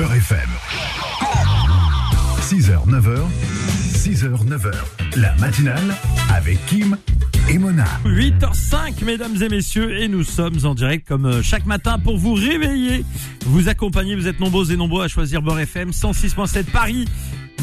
Beurre 0.00 0.14
FM. 0.14 0.48
6h, 2.40 2.88
9h, 2.88 3.18
6h, 3.92 4.48
9h. 4.48 4.72
La 5.16 5.34
matinale 5.36 5.94
avec 6.34 6.64
Kim 6.64 6.96
et 7.50 7.58
Mona. 7.58 7.84
8h05, 8.06 9.04
mesdames 9.04 9.36
et 9.42 9.50
messieurs, 9.50 10.00
et 10.00 10.08
nous 10.08 10.24
sommes 10.24 10.56
en 10.64 10.74
direct 10.74 11.06
comme 11.06 11.26
euh, 11.26 11.42
chaque 11.42 11.66
matin 11.66 11.98
pour 11.98 12.16
vous 12.16 12.32
réveiller, 12.32 13.04
vous 13.44 13.68
accompagner. 13.68 14.16
Vous 14.16 14.26
êtes 14.26 14.40
nombreux 14.40 14.72
et 14.72 14.76
nombreux 14.78 15.04
à 15.04 15.08
choisir 15.08 15.42
Beurre 15.42 15.60
FM 15.60 15.90
106.7 15.90 16.64
Paris. 16.64 17.04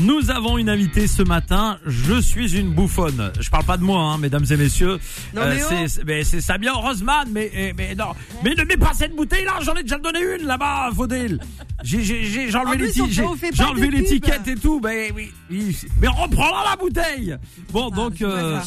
Nous 0.01 0.29
avons 0.29 0.57
une 0.57 0.69
invitée 0.69 1.07
ce 1.07 1.23
matin. 1.23 1.79
Je 1.85 2.21
suis 2.21 2.55
une 2.55 2.69
bouffonne. 2.71 3.31
Je 3.39 3.49
parle 3.49 3.63
pas 3.63 3.77
de 3.77 3.83
moi, 3.83 3.99
hein, 3.99 4.17
mesdames 4.17 4.45
et 4.49 4.55
messieurs. 4.55 4.99
Non, 5.33 5.41
mais 5.47 5.61
oh. 5.63 6.23
c'est, 6.23 6.41
Samia 6.41 6.73
Rosman. 6.73 7.27
Mais, 7.31 7.49
eh, 7.53 7.73
mais 7.73 7.95
non. 7.95 8.13
Mais 8.43 8.53
ne 8.53 8.63
mets 8.63 8.77
pas 8.77 8.93
cette 8.93 9.15
bouteille 9.15 9.45
là. 9.45 9.53
J'en 9.61 9.73
ai 9.75 9.81
déjà 9.81 9.97
donné 9.97 10.19
une 10.19 10.45
là-bas, 10.45 10.91
Faudel. 10.95 11.39
J'ai, 11.83 12.03
j'ai, 12.03 12.25
j'ai, 12.25 12.51
j'ai 12.51 12.57
En 12.57 12.65
enlevé, 12.65 12.91
on 12.99 13.69
on 13.69 13.73
l'étiquette 13.73 14.47
et 14.47 14.55
tout. 14.55 14.79
Mais 14.83 15.11
oui, 15.15 15.31
oui. 15.49 15.75
Mais 15.99 16.07
reprends-la 16.07 16.71
la 16.71 16.75
bouteille. 16.75 17.35
Bon, 17.71 17.89
donc, 17.89 18.15
je 18.19 18.25
vois 18.25 18.35
euh. 18.35 18.59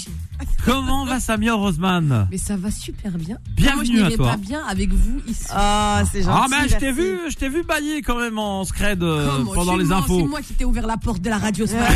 Comment 0.65 1.05
va 1.05 1.21
Samia 1.21 1.55
Rosman 1.55 2.29
Mais 2.31 2.39
ça 2.39 2.57
va 2.57 2.71
super 2.71 3.13
bien. 3.19 3.39
Bienvenue 3.57 3.75
Moi, 3.77 3.85
je 3.85 3.91
à 3.91 3.95
n'irai 4.05 4.17
toi. 4.17 4.31
pas 4.31 4.37
bien 4.37 4.63
avec 4.67 4.93
vous 4.93 5.21
ici. 5.27 5.47
Ah, 5.51 6.03
c'est 6.11 6.23
gentil. 6.23 6.41
Ah 6.43 6.47
ben 6.51 6.69
je 6.69 6.77
t'ai 6.77 6.93
vu, 6.93 7.19
je 7.31 7.35
t'ai 7.37 7.49
vu 7.49 7.63
bailler 7.63 8.03
quand 8.03 8.19
même 8.19 8.39
en 8.39 8.65
scred 8.65 9.03
euh, 9.03 9.45
pendant 9.55 9.77
les 9.77 9.91
infos. 9.93 10.21
C'est 10.21 10.27
moi 10.27 10.41
qui 10.43 10.55
t'ai 10.55 10.65
ouvert 10.65 10.87
la 10.87 10.97
porte 10.97 11.21
de 11.23 11.31
la 11.31 11.39
radio 11.39 11.67
ce 11.67 11.75
matin. 11.77 11.95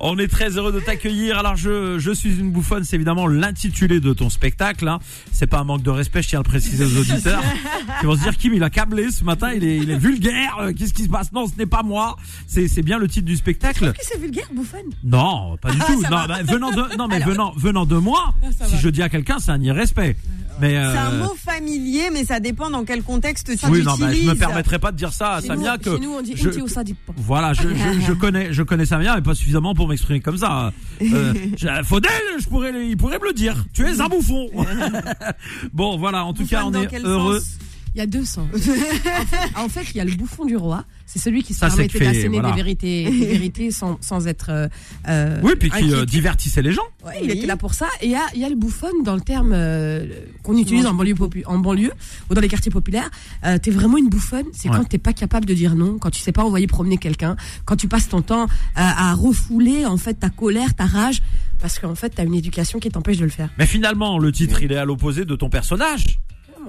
On 0.00 0.18
est 0.18 0.28
très 0.28 0.50
heureux 0.56 0.72
de 0.72 0.80
t'accueillir. 0.80 1.38
Alors 1.38 1.56
je, 1.56 1.98
je 1.98 2.10
suis 2.12 2.38
une 2.38 2.50
bouffonne, 2.50 2.84
c'est 2.84 2.96
évidemment 2.96 3.26
l'intitulé 3.26 4.00
de 4.00 4.12
ton 4.12 4.30
spectacle. 4.30 4.86
Hein. 4.88 4.98
C'est 5.32 5.46
pas 5.46 5.58
un 5.60 5.64
manque 5.64 5.82
de 5.82 5.90
respect, 5.90 6.22
je 6.22 6.28
tiens 6.28 6.40
à 6.40 6.42
le 6.42 6.48
préciser 6.48 6.84
aux 6.84 6.96
auditeurs. 7.00 7.42
Qui 8.00 8.06
vont 8.06 8.16
se 8.16 8.22
dire 8.22 8.36
Kim 8.36 8.54
il 8.54 8.62
a 8.62 8.70
câblé 8.70 9.10
ce 9.10 9.24
matin, 9.24 9.52
il 9.54 9.64
est, 9.64 9.76
il 9.78 9.90
est 9.90 9.98
vulgaire. 9.98 10.56
euh, 10.60 10.72
Qu'est-ce 10.72 10.94
qui 10.94 11.04
se 11.04 11.08
passe? 11.08 11.32
Non, 11.32 11.46
ce 11.46 11.52
n'est 11.58 11.66
pas 11.66 11.82
moi. 11.82 12.16
C'est, 12.46 12.68
c'est 12.68 12.82
bien 12.82 12.98
le 12.98 13.08
titre 13.08 13.26
du 13.26 13.36
spectacle. 13.36 13.92
que 13.92 13.98
c'est 14.02 14.18
vulgaire, 14.18 14.46
bouffonne? 14.54 14.80
Non, 15.04 15.56
pas 15.60 15.70
du 15.72 15.78
tout. 15.78 16.02
Non, 16.02 16.08
bah, 16.28 16.38
venant 16.44 16.70
de, 16.70 16.96
non 16.96 17.08
mais 17.08 17.20
venant, 17.20 17.52
venant 17.56 17.86
de 17.86 17.96
moi, 17.96 18.34
ça 18.58 18.66
si 18.66 18.72
va. 18.74 18.78
je 18.78 18.88
dis 18.88 19.02
à 19.02 19.08
quelqu'un, 19.08 19.38
c'est 19.38 19.50
un 19.50 19.60
irrespect. 19.60 20.16
Mais 20.60 20.72
C'est 20.74 20.76
un 20.98 21.12
euh, 21.12 21.24
mot 21.24 21.34
familier, 21.34 22.10
mais 22.12 22.24
ça 22.24 22.38
dépend 22.38 22.68
dans 22.70 22.84
quel 22.84 23.02
contexte 23.02 23.56
tu 23.58 23.66
oui, 23.66 23.82
non, 23.82 23.94
bah, 23.98 24.12
je 24.12 24.20
me 24.28 24.34
permettrai 24.34 24.78
pas 24.78 24.92
de 24.92 24.96
dire 24.98 25.12
ça 25.12 25.32
à 25.36 25.40
Chez 25.40 25.46
Samia 25.48 25.72
nous, 25.72 25.82
que 25.82 25.94
chez 25.96 26.00
nous, 26.00 26.12
on 26.12 26.20
dit 26.22 26.34
je- 26.36 26.50
au. 26.50 26.66
Voilà, 27.16 27.52
je, 27.54 27.62
je, 27.62 28.00
je 28.06 28.12
connais, 28.12 28.52
je 28.52 28.62
connais 28.62 28.84
Samia, 28.84 29.16
mais 29.16 29.22
pas 29.22 29.34
suffisamment 29.34 29.71
pour 29.74 29.88
m'exprimer 29.88 30.20
comme 30.20 30.36
ça. 30.38 30.72
Euh, 31.02 31.34
je- 31.56 31.82
Faudel, 31.84 32.10
je 32.40 32.48
pourrais, 32.48 32.72
il 32.86 32.96
pourrait 32.96 33.18
me 33.18 33.26
le 33.26 33.32
dire. 33.32 33.64
Tu 33.72 33.86
es 33.86 34.00
un 34.00 34.08
bouffon. 34.08 34.48
bon, 35.72 35.96
voilà. 35.98 36.24
En 36.24 36.32
tout 36.34 36.46
cas, 36.46 36.64
on 36.64 36.72
est 36.74 36.94
heureux. 37.04 37.38
sens? 37.40 37.58
Il 37.94 37.98
y 37.98 38.00
a 38.00 38.06
deux 38.06 38.24
sens. 38.24 38.48
en, 38.54 38.58
fait, 39.26 39.38
en 39.56 39.68
fait, 39.68 39.82
il 39.90 39.96
y 39.98 40.00
a 40.00 40.04
le 40.04 40.12
bouffon 40.14 40.44
du 40.46 40.56
roi. 40.56 40.84
C'est 41.04 41.18
celui 41.18 41.42
qui 41.42 41.52
se 41.52 41.60
Ça, 41.60 41.68
permettait 41.68 41.98
fait, 41.98 42.04
d'asséner 42.06 42.40
voilà. 42.40 42.50
des 42.50 42.56
vérités, 42.56 43.04
des 43.04 43.26
vérités 43.32 43.70
sans, 43.70 43.98
sans 44.00 44.26
être. 44.26 44.68
euh, 45.08 45.40
Oui, 45.42 45.52
puis 45.60 45.68
qui 45.70 45.92
euh, 45.92 46.06
divertissait 46.06 46.62
les 46.62 46.72
gens. 46.72 46.82
Ouais, 47.04 47.20
il 47.22 47.30
était 47.30 47.46
là 47.46 47.56
pour 47.58 47.74
ça. 47.74 47.86
Et 48.00 48.06
il 48.06 48.12
y 48.12 48.14
a, 48.14 48.22
il 48.34 48.40
y 48.40 48.44
a 48.44 48.48
le 48.48 48.56
bouffon 48.56 48.88
dans 49.04 49.14
le 49.14 49.20
terme 49.20 49.52
euh, 49.54 50.06
qu'on 50.42 50.56
utilise 50.56 50.86
en 50.86 50.94
banlieue, 50.94 51.12
popu- 51.14 51.44
en 51.46 51.58
banlieue 51.58 51.92
ou 52.30 52.34
dans 52.34 52.40
les 52.40 52.48
quartiers 52.48 52.72
populaires. 52.72 53.10
T'es 53.62 53.70
vraiment 53.70 53.98
une 53.98 54.08
bouffonne. 54.08 54.46
C'est 54.52 54.70
Ouais. 54.70 54.76
quand 54.78 54.84
t'es 54.88 54.96
pas 54.98 55.12
capable 55.12 55.44
de 55.44 55.52
dire 55.52 55.74
non, 55.74 55.98
quand 55.98 56.10
tu 56.10 56.20
sais 56.22 56.32
pas 56.32 56.44
envoyer 56.44 56.66
promener 56.66 56.96
quelqu'un, 56.96 57.36
quand 57.66 57.76
tu 57.76 57.88
passes 57.88 58.08
ton 58.08 58.22
temps 58.22 58.46
à 58.74 59.14
refouler 59.14 59.84
en 59.84 59.98
fait 59.98 60.14
ta 60.14 60.30
colère, 60.30 60.74
ta 60.74 60.86
rage, 60.86 61.20
parce 61.60 61.78
qu'en 61.78 61.94
fait 61.94 62.08
t'as 62.10 62.24
une 62.24 62.34
éducation 62.34 62.78
qui 62.78 62.88
t'empêche 62.88 63.18
de 63.18 63.24
le 63.24 63.30
faire. 63.30 63.50
Mais 63.58 63.66
finalement, 63.66 64.18
le 64.18 64.32
titre, 64.32 64.62
il 64.62 64.72
est 64.72 64.76
à 64.76 64.84
l'opposé 64.86 65.24
de 65.26 65.36
ton 65.36 65.50
personnage 65.50 66.18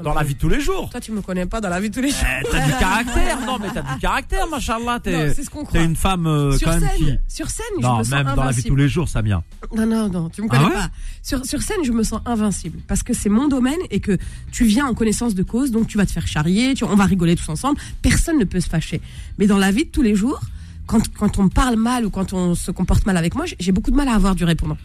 dans 0.02 0.14
la 0.14 0.24
vie 0.24 0.34
de 0.36 0.40
tous 0.40 0.50
les 0.50 0.60
jours. 0.60 0.90
Toi, 0.90 1.00
tu 1.02 1.12
me 1.12 1.22
connais 1.22 1.46
pas 1.46 1.62
dans 1.62 1.70
la 1.70 1.80
vie 1.80 1.90
de 1.90 1.96
tous 1.96 2.02
les 2.02 2.10
jours. 2.10 2.20
Eh, 2.42 2.48
t'as 2.50 2.66
du 2.66 2.72
caractère, 2.74 3.40
non 3.46 3.58
mais 3.60 3.68
t'as 3.74 3.82
du 3.94 4.00
caractère, 4.02 4.48
machallah. 4.48 5.00
T'es, 5.00 5.34
c'est 5.34 5.44
ce 5.44 5.50
qu'on 5.50 5.64
croit. 5.66 5.80
t'es 5.80 5.86
une 5.86 5.96
femme 5.96 6.26
euh, 6.28 6.58
sur 6.58 6.68
quand 6.68 6.80
même 6.80 6.90
scène, 6.90 6.98
qui. 7.28 7.36
sur 7.36 7.50
scène, 7.50 7.66
je 7.78 7.82
Non, 7.84 7.98
me 8.00 8.04
sens 8.04 8.12
même 8.12 8.34
dans 8.36 8.44
la 8.44 8.52
vie 8.52 8.64
de 8.64 8.68
tous 8.68 8.76
les 8.76 8.88
jours, 8.88 9.10
Samia. 9.10 9.44
Non, 9.76 9.86
non, 9.86 10.10
non, 10.10 10.30
tu 10.30 10.42
me 10.42 10.48
connais 10.48 10.64
Ah 10.66 10.70
ouais 10.70 10.74
pas. 10.74 10.90
Sur, 11.22 11.46
sur 11.46 11.62
scène, 11.62 11.84
je 11.84 11.92
me 11.92 12.04
sens 12.04 12.22
invincible 12.26 12.80
parce 12.88 13.04
que 13.04 13.14
c'est 13.14 13.30
mon 13.30 13.48
domaine 13.48 13.80
et 13.92 14.00
que 14.00 14.18
tu 14.52 14.66
viens 14.66 14.86
en 14.88 14.94
connaissance 14.94 15.36
de 15.36 15.44
cause, 15.44 15.72
donc 15.72 15.88
tu 15.88 15.98
vas 15.98 16.06
te 16.06 16.12
faire 16.12 16.28
charrier, 16.28 16.74
tu, 16.74 16.84
on 16.84 16.96
va 16.96 17.06
rigoler 17.06 17.36
tous 17.36 17.50
ensemble, 17.50 17.80
personne 18.02 18.40
ne 18.40 18.46
peut 18.46 18.60
se 18.60 18.70
fâcher. 18.70 19.02
Mais 19.38 19.48
dans 19.48 19.58
la 19.58 19.72
vie 19.72 19.86
de 19.86 19.90
tous 19.90 20.02
les 20.02 20.16
jours, 20.16 20.40
quand, 20.86 21.02
quand 21.14 21.40
on 21.40 21.44
me 21.44 21.50
parle 21.50 21.76
mal 21.78 22.06
ou 22.06 22.10
quand 22.10 22.34
on 22.34 22.56
se 22.56 22.72
comporte 22.72 23.06
mal 23.06 23.16
avec 23.18 23.36
moi, 23.36 23.46
j'ai- 23.60 23.72
beaucoup 23.72 23.92
de 23.92 23.96
mal 23.96 24.08
à 24.10 24.14
avoir 24.16 24.36
du 24.36 24.44
répondant. 24.44 24.78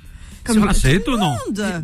Ah, 0.49 0.73
c'est 0.73 0.95
étonnant. 0.95 1.37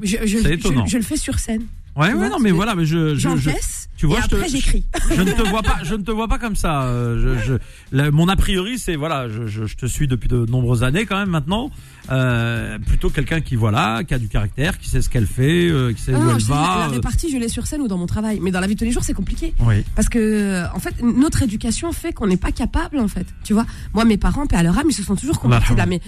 Je, 0.02 0.16
je- 0.22 0.26
je- 0.26 0.48
étonnant. 0.48 0.86
je 0.86 0.96
le 0.96 1.02
fais 1.02 1.16
sur 1.16 1.38
scène. 1.38 1.64
Ouais, 1.96 2.12
ouais, 2.12 2.28
non 2.28 2.38
mais 2.40 2.50
voilà, 2.50 2.74
mais 2.74 2.84
je, 2.86 3.14
J'encaisse 3.14 3.88
tu 4.04 4.08
vois, 4.08 4.18
et 4.18 4.22
je 4.22 4.28
te- 4.28 4.34
après 4.36 4.48
j'écris. 4.48 4.84
je 5.14 5.22
ne 5.22 5.32
te 5.32 5.48
vois 5.48 5.62
pas, 5.62 5.78
je 5.82 5.94
ne 5.94 6.02
te 6.02 6.10
vois 6.10 6.28
pas 6.28 6.38
comme 6.38 6.56
ça. 6.56 6.82
euh, 6.84 7.38
Je, 7.38 7.44
je, 7.44 7.54
le- 7.96 8.10
mon 8.10 8.28
a 8.28 8.36
priori, 8.36 8.78
c'est 8.78 8.96
voilà, 8.96 9.28
je, 9.28 9.64
te 9.74 9.86
suis 9.86 10.06
depuis 10.08 10.28
de 10.28 10.44
nombreuses 10.46 10.82
années 10.82 11.06
quand 11.06 11.16
même 11.18 11.30
maintenant. 11.30 11.70
Euh, 12.10 12.78
plutôt 12.80 13.08
quelqu'un 13.08 13.40
qui 13.40 13.56
voilà, 13.56 14.02
qui 14.04 14.12
a 14.12 14.18
du 14.18 14.28
caractère, 14.28 14.78
qui 14.78 14.88
sait 14.90 15.00
ce 15.00 15.08
qu'elle 15.08 15.26
fait, 15.26 15.68
euh, 15.70 15.92
qui 15.94 16.02
sait 16.02 16.12
Ah 16.14 16.18
où 16.18 16.22
non, 16.24 16.36
elle 16.36 16.48
la, 16.48 16.54
va. 16.54 16.76
la 16.80 16.86
euh, 16.86 16.88
répartie, 16.90 17.30
je 17.30 17.38
l'ai 17.38 17.48
sur 17.48 17.66
scène 17.66 17.80
ou 17.80 17.88
dans 17.88 17.96
mon 17.96 18.06
travail. 18.06 18.40
Mais 18.42 18.50
dans 18.50 18.60
la 18.60 18.66
vie 18.66 18.74
de 18.74 18.78
tous 18.78 18.84
les 18.84 18.92
jours, 18.92 19.02
c'est 19.04 19.14
compliqué. 19.14 19.54
Oui. 19.60 19.76
Parce 19.96 20.08
que, 20.10 20.64
en 20.74 20.78
fait, 20.80 20.94
notre 21.02 21.42
éducation 21.42 21.92
fait 21.92 22.12
qu'on 22.12 22.26
n'est 22.26 22.36
pas 22.36 22.52
capable, 22.52 22.98
en 22.98 23.08
fait. 23.08 23.26
Tu 23.42 23.54
vois, 23.54 23.64
moi, 23.94 24.04
mes 24.04 24.18
parents, 24.18 24.46
paix 24.46 24.56
à 24.56 24.62
leur 24.62 24.78
âme, 24.78 24.86
ils 24.90 24.94
se 24.94 25.02
sont 25.02 25.16
toujours 25.16 25.40
comportés 25.40 25.72
de 25.72 25.78
la 25.78 25.86
meilleure. 25.86 26.02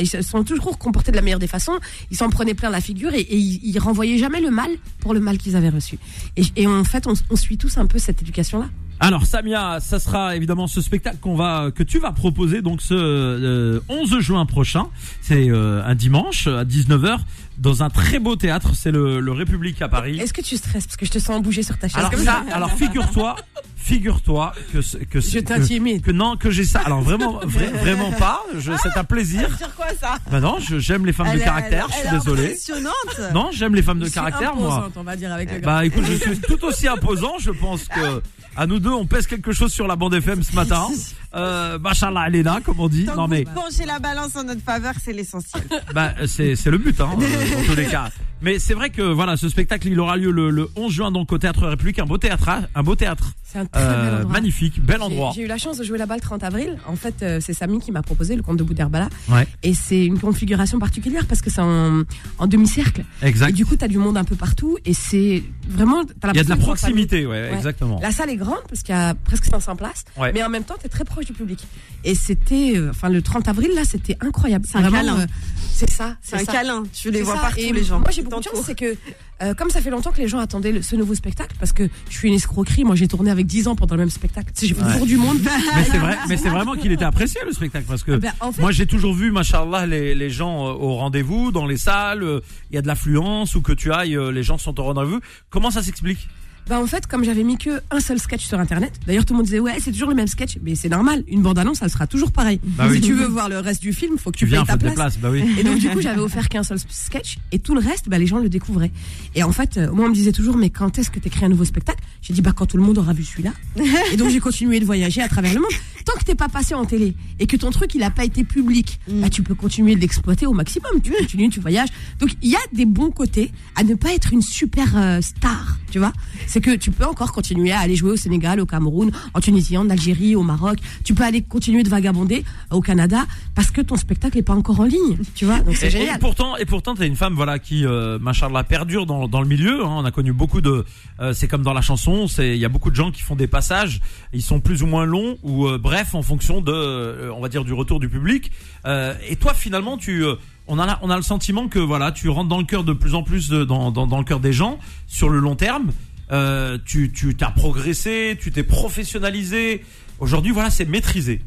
Ils 0.00 0.08
se 0.08 0.22
sont 0.22 0.42
toujours 0.44 0.78
comportés 0.78 1.10
de 1.10 1.16
la 1.16 1.22
meilleure 1.22 1.38
des 1.38 1.46
façons. 1.46 1.78
Ils 2.10 2.16
s'en 2.16 2.30
prenaient 2.30 2.54
plein 2.54 2.70
la 2.70 2.80
figure 2.80 3.12
et, 3.12 3.20
et 3.20 3.36
ils, 3.36 3.60
ils 3.62 3.78
renvoyaient 3.78 4.18
jamais 4.18 4.40
le 4.40 4.50
mal 4.50 4.70
pour 5.00 5.12
le 5.12 5.20
mal 5.20 5.36
qu'ils 5.38 5.56
avaient 5.56 5.68
reçu. 5.68 5.98
Et, 6.36 6.42
et 6.56 6.66
fait, 6.84 6.93
on, 7.06 7.14
on 7.30 7.36
suit 7.36 7.58
tous 7.58 7.78
un 7.78 7.86
peu 7.86 7.98
cette 7.98 8.22
éducation-là. 8.22 8.66
Alors 9.00 9.26
Samia, 9.26 9.80
ça 9.80 9.98
sera 9.98 10.36
évidemment 10.36 10.66
ce 10.66 10.80
spectacle 10.80 11.18
qu'on 11.20 11.34
va 11.34 11.70
que 11.74 11.82
tu 11.82 11.98
vas 11.98 12.12
proposer 12.12 12.62
donc 12.62 12.80
ce 12.80 12.94
euh, 12.94 13.80
11 13.88 14.20
juin 14.20 14.46
prochain. 14.46 14.86
C'est 15.20 15.50
euh, 15.50 15.82
un 15.84 15.94
dimanche 15.94 16.46
à 16.46 16.64
19h 16.64 17.18
dans 17.58 17.82
un 17.82 17.90
très 17.90 18.18
beau 18.18 18.36
théâtre, 18.36 18.70
c'est 18.74 18.90
le, 18.90 19.20
le 19.20 19.32
République 19.32 19.80
à 19.82 19.88
Paris. 19.88 20.18
Est-ce 20.18 20.32
que 20.32 20.40
tu 20.40 20.56
stresses? 20.56 20.86
Parce 20.86 20.96
que 20.96 21.06
je 21.06 21.10
te 21.10 21.18
sens 21.18 21.42
bouger 21.42 21.62
sur 21.62 21.78
ta 21.78 21.88
chaise 21.88 21.98
Alors 21.98 22.10
comme 22.10 22.24
ça, 22.24 22.44
alors 22.52 22.70
figure-toi, 22.72 23.36
figure-toi 23.84 24.52
que 24.72 24.78
que 25.04 25.20
Je 25.20 25.38
que, 25.38 25.44
t'intimide. 25.44 26.02
que 26.02 26.10
non 26.10 26.36
que 26.36 26.50
j'ai 26.50 26.64
ça. 26.64 26.80
Alors 26.84 27.02
vraiment 27.02 27.38
vra- 27.46 27.70
vraiment 27.80 28.12
pas. 28.12 28.42
Je, 28.58 28.72
c'est 28.82 28.96
un 28.96 29.04
plaisir. 29.04 29.48
Sur 29.58 29.74
quoi 29.74 29.86
ça 30.00 30.16
Bah 30.30 30.40
non, 30.40 30.56
je- 30.58 30.78
j'aime 30.78 31.04
les 31.04 31.12
femmes 31.12 31.28
de 31.28 31.32
Elle 31.34 31.44
caractère. 31.44 31.86
elle- 31.90 31.94
Je 31.94 32.08
suis 32.08 32.18
désolé. 32.18 32.44
Impressionnante. 32.46 33.20
Non, 33.34 33.50
j'aime 33.52 33.74
les 33.74 33.82
femmes 33.82 33.98
de 33.98 34.04
Je 34.04 34.10
suis 34.10 34.14
caractère, 34.14 34.56
moi. 34.56 34.72
imposante, 34.74 34.92
on 34.96 35.02
va 35.04 35.16
dire 35.16 35.32
avec 35.32 35.52
le 35.52 35.58
gars. 35.58 35.66
Bah 35.66 35.84
écoute, 35.84 36.04
je 36.06 36.14
suis 36.14 36.38
tout 36.40 36.64
aussi 36.64 36.88
imposant. 36.88 37.34
Je 37.38 37.50
pense 37.50 37.84
que 37.84 38.22
à 38.56 38.66
nous 38.66 38.78
deux, 38.78 38.90
on 38.92 39.04
pèse 39.06 39.26
quelque 39.26 39.52
chose 39.52 39.72
sur 39.72 39.86
la 39.86 39.96
bande 39.96 40.14
FM 40.14 40.42
ce 40.42 40.54
matin. 40.54 40.86
Euh, 41.36 41.80
Machallah, 41.80 42.28
là, 42.28 42.60
comme 42.64 42.78
on 42.78 42.86
dit. 42.88 43.06
Tant 43.06 43.16
Non 43.16 43.24
que 43.26 43.30
mais 43.32 43.42
vous 43.42 43.60
penchez 43.60 43.84
la 43.84 43.98
balance 43.98 44.36
en 44.36 44.44
notre 44.44 44.60
faveur, 44.62 44.92
c'est 45.04 45.12
l'essentiel. 45.12 45.64
bah 45.92 46.12
c'est 46.28 46.54
c'est 46.54 46.70
le 46.70 46.78
but, 46.78 47.00
hein, 47.00 47.10
euh, 47.20 47.56
dans 47.56 47.64
tous 47.64 47.74
les 47.74 47.86
cas. 47.86 48.08
Mais 48.42 48.58
c'est 48.58 48.74
vrai 48.74 48.90
que 48.90 49.00
voilà, 49.02 49.36
ce 49.36 49.48
spectacle, 49.48 49.88
il 49.88 49.98
aura 49.98 50.16
lieu 50.16 50.30
le, 50.30 50.50
le 50.50 50.68
11 50.76 50.92
juin 50.92 51.10
donc 51.12 51.32
au 51.32 51.38
Théâtre 51.38 51.66
République, 51.66 51.98
un 51.98 52.04
beau 52.04 52.18
théâtre, 52.18 52.48
hein, 52.50 52.64
un 52.74 52.82
beau 52.82 52.94
théâtre, 52.94 53.32
C'est 53.42 53.58
un 53.60 53.64
très 53.66 53.80
Euh, 53.80 54.02
bel 54.04 54.14
endroit. 54.16 54.32
magnifique, 54.32 54.80
bel 54.84 55.00
endroit. 55.02 55.32
J'ai 55.34 55.42
eu 55.42 55.46
la 55.46 55.56
chance 55.56 55.78
de 55.78 55.84
jouer 55.84 55.96
là-bas 55.98 56.16
le 56.16 56.20
30 56.20 56.42
avril. 56.44 56.76
En 56.86 56.96
fait, 56.96 57.22
euh, 57.22 57.38
c'est 57.40 57.54
Samy 57.54 57.78
qui 57.80 57.90
m'a 57.92 58.02
proposé 58.02 58.36
le 58.36 58.42
conte 58.42 58.58
de 58.58 58.64
Boudherbala. 58.64 59.08
Ouais. 59.30 59.46
Et 59.62 59.72
c'est 59.74 60.04
une 60.04 60.18
configuration 60.18 60.78
particulière 60.78 61.26
parce 61.26 61.40
que 61.40 61.48
c'est 61.50 61.60
en, 61.62 62.02
en 62.38 62.46
demi-cercle. 62.46 63.04
Et 63.22 63.26
Exact. 63.26 63.52
du 63.54 63.64
coup, 63.64 63.76
tu 63.76 63.84
as 63.84 63.88
du 63.88 63.98
monde 63.98 64.16
un 64.18 64.24
peu 64.24 64.34
partout. 64.36 64.76
Et 64.84 64.92
c'est 64.92 65.42
vraiment. 65.68 66.04
t'as 66.20 66.30
Il 66.32 66.36
y 66.36 66.40
a 66.40 66.44
de 66.44 66.48
la 66.50 66.56
proximité, 66.56 67.24
ouais, 67.26 67.32
Ouais. 67.50 67.54
exactement. 67.54 67.98
La 68.02 68.10
salle 68.10 68.30
est 68.30 68.36
grande 68.36 68.62
parce 68.68 68.82
qu'il 68.82 68.94
y 68.94 68.98
a 68.98 69.14
presque 69.14 69.44
500 69.46 69.76
places. 69.76 70.04
Ouais. 70.18 70.32
Mais 70.34 70.42
en 70.42 70.48
même 70.50 70.64
temps, 70.64 70.74
tu 70.78 70.86
es 70.86 70.88
très 70.90 71.04
proche 71.04 71.24
du 71.26 71.32
public. 71.32 71.64
Et 72.04 72.14
c'était. 72.14 72.72
euh, 72.76 72.90
Enfin, 72.90 73.08
le 73.08 73.22
30 73.22 73.48
avril, 73.48 73.70
là, 73.74 73.82
c'était 73.84 74.16
incroyable. 74.20 74.66
C'est 74.70 74.78
un 74.78 74.90
câlin. 74.90 75.20
euh, 75.20 75.26
c'est 75.72 75.88
ça. 75.90 76.16
C'est 76.22 76.36
un 76.36 76.44
ça. 76.44 76.52
câlin. 76.52 76.82
Tu 76.92 77.10
les 77.10 77.22
vois 77.22 77.36
partout, 77.36 77.58
Et 77.60 77.72
les 77.72 77.82
gens. 77.84 77.98
Moi, 78.00 78.10
j'ai 78.10 78.22
c'est 78.64 78.74
que 78.78 78.94
euh, 79.42 79.52
comme 79.54 79.68
ça 79.70 79.80
fait 79.80 79.90
longtemps 79.90 80.12
que 80.12 80.18
les 80.20 80.28
gens 80.28 80.38
attendaient 80.38 80.72
le- 80.72 80.82
ce 80.82 80.94
nouveau 80.96 81.14
spectacle, 81.14 81.54
parce 81.58 81.72
que 81.72 81.88
je 82.08 82.16
suis 82.16 82.28
une 82.28 82.34
escroquerie. 82.34 82.84
Moi, 82.84 82.94
j'ai 82.96 83.08
tourné 83.08 83.30
avec 83.30 83.46
10 83.46 83.66
ans 83.68 83.74
pendant 83.76 83.94
le 83.96 84.00
même 84.00 84.10
spectacle. 84.10 84.52
Tu 84.54 84.60
sais, 84.60 84.66
j'ai 84.68 84.74
fait 84.74 84.82
Ouais. 84.82 84.92
le 84.92 84.98
tour 84.98 85.06
du 85.06 85.16
monde. 85.16 85.38
Mais 85.76 85.84
c'est 85.84 85.98
vrai, 85.98 86.16
mais 86.28 86.36
c'est 86.36 86.48
vraiment 86.48 86.74
qu'il 86.74 86.92
était 86.92 87.04
apprécié 87.04 87.40
le 87.44 87.52
spectacle 87.52 87.84
parce 87.88 88.02
que 88.04 88.12
Ben, 88.16 88.32
en 88.40 88.52
fait- 88.52 88.60
moi 88.62 88.70
j'ai 88.72 88.86
toujours 88.86 89.14
vu, 89.14 89.30
machallah, 89.32 89.86
les, 89.86 90.14
les 90.14 90.30
gens 90.30 90.66
euh, 90.68 90.72
au 90.72 90.94
rendez-vous, 90.94 91.50
dans 91.52 91.66
les 91.66 91.76
salles, 91.76 92.22
euh, 92.22 92.40
il 92.70 92.74
y 92.76 92.78
a 92.78 92.82
de 92.82 92.86
l'affluence 92.86 93.54
ou 93.56 93.62
que 93.62 93.72
tu 93.72 93.92
ailles, 93.92 94.16
euh, 94.16 94.30
les 94.30 94.42
gens 94.42 94.56
sont 94.58 94.78
au 94.78 94.84
rendez-vous. 94.84 95.20
Comment 95.50 95.70
ça 95.70 95.82
s'explique? 95.82 96.28
Bah 96.68 96.80
en 96.80 96.86
fait, 96.86 97.06
comme 97.06 97.24
j'avais 97.24 97.42
mis 97.44 97.58
que 97.58 97.82
un 97.90 98.00
seul 98.00 98.18
sketch 98.18 98.44
sur 98.46 98.58
internet, 98.58 98.92
d'ailleurs 99.06 99.24
tout 99.26 99.34
le 99.34 99.38
monde 99.38 99.46
disait 99.46 99.60
ouais 99.60 99.74
c'est 99.80 99.92
toujours 99.92 100.08
le 100.08 100.14
même 100.14 100.26
sketch, 100.26 100.58
mais 100.62 100.74
c'est 100.74 100.88
normal, 100.88 101.22
une 101.28 101.42
bande 101.42 101.58
annonce 101.58 101.78
ça 101.78 101.88
sera 101.88 102.06
toujours 102.06 102.32
pareil. 102.32 102.58
Bah 102.64 102.84
si 102.86 102.92
oui. 102.92 103.00
tu 103.02 103.12
veux 103.12 103.26
voir 103.26 103.48
le 103.48 103.58
reste 103.58 103.82
du 103.82 103.92
film, 103.92 104.16
faut 104.18 104.30
que 104.30 104.38
tu, 104.38 104.46
Tu 104.46 104.50
viens, 104.50 104.64
payes 104.64 104.78
ta 104.78 104.90
place. 104.90 105.18
bah 105.18 105.28
oui. 105.30 105.44
Et 105.58 105.62
donc 105.64 105.78
du 105.78 105.88
coup 105.90 106.00
j'avais 106.02 106.20
offert 106.20 106.48
qu'un 106.48 106.62
seul 106.62 106.78
sketch 106.88 107.36
et 107.52 107.58
tout 107.58 107.74
le 107.74 107.80
reste, 107.80 108.08
bah, 108.08 108.18
les 108.18 108.26
gens 108.26 108.38
le 108.38 108.48
découvraient. 108.48 108.92
Et 109.34 109.42
en 109.42 109.52
fait, 109.52 109.76
euh, 109.76 109.92
moi 109.92 110.06
on 110.06 110.08
me 110.08 110.14
disait 110.14 110.32
toujours 110.32 110.56
mais 110.56 110.70
quand 110.70 110.98
est-ce 110.98 111.10
que 111.10 111.18
t'écris 111.18 111.44
un 111.44 111.48
nouveau 111.50 111.64
spectacle? 111.66 112.02
J'ai 112.22 112.32
dit 112.32 112.40
bah 112.40 112.52
quand 112.56 112.66
tout 112.66 112.76
le 112.78 112.82
monde 112.82 112.96
aura 112.98 113.12
vu 113.12 113.24
celui-là. 113.24 113.52
et 114.12 114.16
donc 114.16 114.30
j'ai 114.30 114.40
continué 114.40 114.80
de 114.80 114.84
voyager 114.86 115.20
à 115.20 115.28
travers 115.28 115.52
le 115.54 115.60
monde. 115.60 115.70
tant 116.06 116.14
que 116.18 116.24
t'es 116.24 116.34
pas 116.34 116.48
passé 116.48 116.74
en 116.74 116.84
télé 116.86 117.14
et 117.40 117.46
que 117.46 117.56
ton 117.56 117.70
truc 117.70 117.94
il 117.94 118.02
a 118.02 118.10
pas 118.10 118.24
été 118.24 118.42
public, 118.44 118.98
Mm. 119.08 119.20
bah, 119.20 119.28
tu 119.28 119.42
peux 119.42 119.54
continuer 119.54 119.94
de 119.96 120.00
l'exploiter 120.00 120.46
au 120.46 120.52
maximum. 120.52 120.90
Tu 121.02 121.10
continues, 121.12 121.50
tu 121.50 121.60
voyages. 121.60 121.88
Donc 122.20 122.30
il 122.42 122.48
y 122.50 122.54
a 122.56 122.60
des 122.72 122.86
bons 122.86 123.10
côtés 123.10 123.50
à 123.76 123.82
ne 123.84 123.94
pas 123.94 124.12
être 124.14 124.32
une 124.32 124.40
super 124.42 124.96
euh, 124.96 125.20
star, 125.20 125.78
tu 125.90 125.98
vois. 125.98 126.12
C'est 126.54 126.60
que 126.60 126.76
tu 126.76 126.92
peux 126.92 127.04
encore 127.04 127.32
continuer 127.32 127.72
à 127.72 127.80
aller 127.80 127.96
jouer 127.96 128.12
au 128.12 128.16
Sénégal, 128.16 128.60
au 128.60 128.64
Cameroun, 128.64 129.10
en 129.34 129.40
Tunisie, 129.40 129.76
en 129.76 129.90
Algérie, 129.90 130.36
au 130.36 130.44
Maroc. 130.44 130.78
Tu 131.02 131.12
peux 131.12 131.24
aller 131.24 131.42
continuer 131.42 131.82
de 131.82 131.88
vagabonder 131.88 132.44
au 132.70 132.80
Canada 132.80 133.24
parce 133.56 133.72
que 133.72 133.80
ton 133.80 133.96
spectacle 133.96 134.38
est 134.38 134.42
pas 134.44 134.54
encore 134.54 134.78
en 134.78 134.84
ligne, 134.84 135.18
tu 135.34 135.46
vois. 135.46 135.58
Donc 135.58 135.74
c'est 135.74 135.90
Et, 136.14 136.18
pourtant, 136.20 136.56
et 136.56 136.64
pourtant, 136.64 136.94
t'es 136.94 137.08
une 137.08 137.16
femme, 137.16 137.34
voilà, 137.34 137.58
qui, 137.58 137.84
euh, 137.84 138.20
machallah, 138.20 138.62
perdure 138.62 139.04
dans, 139.04 139.26
dans 139.26 139.40
le 139.40 139.48
milieu. 139.48 139.84
hein. 139.84 139.88
On 139.96 140.04
a 140.04 140.12
connu 140.12 140.32
beaucoup 140.32 140.60
de, 140.60 140.84
euh, 141.18 141.32
c'est 141.32 141.48
comme 141.48 141.64
dans 141.64 141.72
la 141.72 141.80
chanson, 141.80 142.28
c'est, 142.28 142.54
il 142.54 142.60
y 142.60 142.64
a 142.64 142.68
beaucoup 142.68 142.92
de 142.92 142.94
gens 142.94 143.10
qui 143.10 143.22
font 143.22 143.34
des 143.34 143.48
passages. 143.48 144.00
Ils 144.32 144.40
sont 144.40 144.60
plus 144.60 144.84
ou 144.84 144.86
moins 144.86 145.06
longs 145.06 145.36
ou 145.42 145.66
euh, 145.66 145.76
bref 145.76 146.14
en 146.14 146.22
fonction 146.22 146.60
de, 146.60 146.70
euh, 146.72 147.32
on 147.36 147.40
va 147.40 147.48
dire, 147.48 147.64
du 147.64 147.72
retour 147.72 147.98
du 147.98 148.08
public. 148.08 148.52
Euh, 148.86 149.12
et 149.28 149.34
toi, 149.34 149.54
finalement, 149.54 149.96
tu, 149.98 150.22
on 150.68 150.78
a, 150.78 151.00
on 151.02 151.10
a 151.10 151.16
le 151.16 151.22
sentiment 151.22 151.66
que 151.66 151.80
voilà, 151.80 152.12
tu 152.12 152.28
rentres 152.28 152.48
dans 152.48 152.58
le 152.58 152.64
cœur 152.64 152.84
de 152.84 152.92
plus 152.92 153.16
en 153.16 153.24
plus 153.24 153.48
de- 153.48 153.64
dans, 153.64 153.90
dans, 153.90 154.06
dans 154.06 154.18
le 154.18 154.24
cœur 154.24 154.38
des 154.38 154.52
gens 154.52 154.78
sur 155.08 155.28
le 155.28 155.40
long 155.40 155.56
terme. 155.56 155.90
Euh, 156.34 156.78
tu, 156.84 157.12
tu 157.12 157.36
t'as 157.36 157.50
progressé, 157.50 158.36
tu 158.40 158.50
t'es 158.50 158.64
professionnalisé. 158.64 159.84
Aujourd'hui, 160.18 160.52
voilà, 160.52 160.70
c'est 160.70 160.84
maîtrisé. 160.84 161.40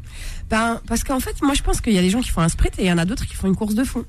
Ben, 0.50 0.80
parce 0.86 1.04
qu'en 1.04 1.20
fait, 1.20 1.42
moi, 1.42 1.52
je 1.52 1.62
pense 1.62 1.82
qu'il 1.82 1.92
y 1.92 1.98
a 1.98 2.02
des 2.02 2.08
gens 2.08 2.22
qui 2.22 2.30
font 2.30 2.40
un 2.40 2.48
sprint 2.48 2.78
et 2.78 2.84
il 2.84 2.88
y 2.88 2.92
en 2.92 2.96
a 2.96 3.04
d'autres 3.04 3.26
qui 3.26 3.34
font 3.34 3.48
une 3.48 3.56
course 3.56 3.74
de 3.74 3.84
fond. 3.84 4.04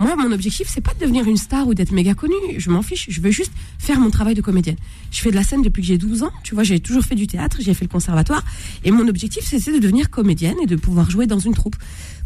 Moi, 0.00 0.16
mon 0.16 0.32
objectif, 0.32 0.68
c'est 0.68 0.80
pas 0.80 0.92
de 0.94 0.98
devenir 0.98 1.26
une 1.28 1.36
star 1.36 1.68
ou 1.68 1.74
d'être 1.74 1.92
méga 1.92 2.14
connue. 2.14 2.34
Je 2.58 2.68
m'en 2.70 2.82
fiche. 2.82 3.06
Je 3.10 3.20
veux 3.20 3.30
juste 3.30 3.52
faire 3.78 4.00
mon 4.00 4.10
travail 4.10 4.34
de 4.34 4.42
comédienne. 4.42 4.76
Je 5.12 5.20
fais 5.20 5.30
de 5.30 5.36
la 5.36 5.44
scène 5.44 5.62
depuis 5.62 5.82
que 5.82 5.86
j'ai 5.88 5.98
12 5.98 6.24
ans. 6.24 6.32
Tu 6.42 6.54
vois, 6.54 6.64
j'ai 6.64 6.80
toujours 6.80 7.04
fait 7.04 7.14
du 7.14 7.28
théâtre, 7.28 7.58
j'ai 7.60 7.74
fait 7.74 7.84
le 7.84 7.90
conservatoire. 7.90 8.42
Et 8.82 8.90
mon 8.90 9.06
objectif, 9.06 9.44
c'est 9.46 9.72
de 9.72 9.78
devenir 9.78 10.10
comédienne 10.10 10.56
et 10.60 10.66
de 10.66 10.76
pouvoir 10.76 11.10
jouer 11.10 11.26
dans 11.26 11.38
une 11.38 11.54
troupe. 11.54 11.76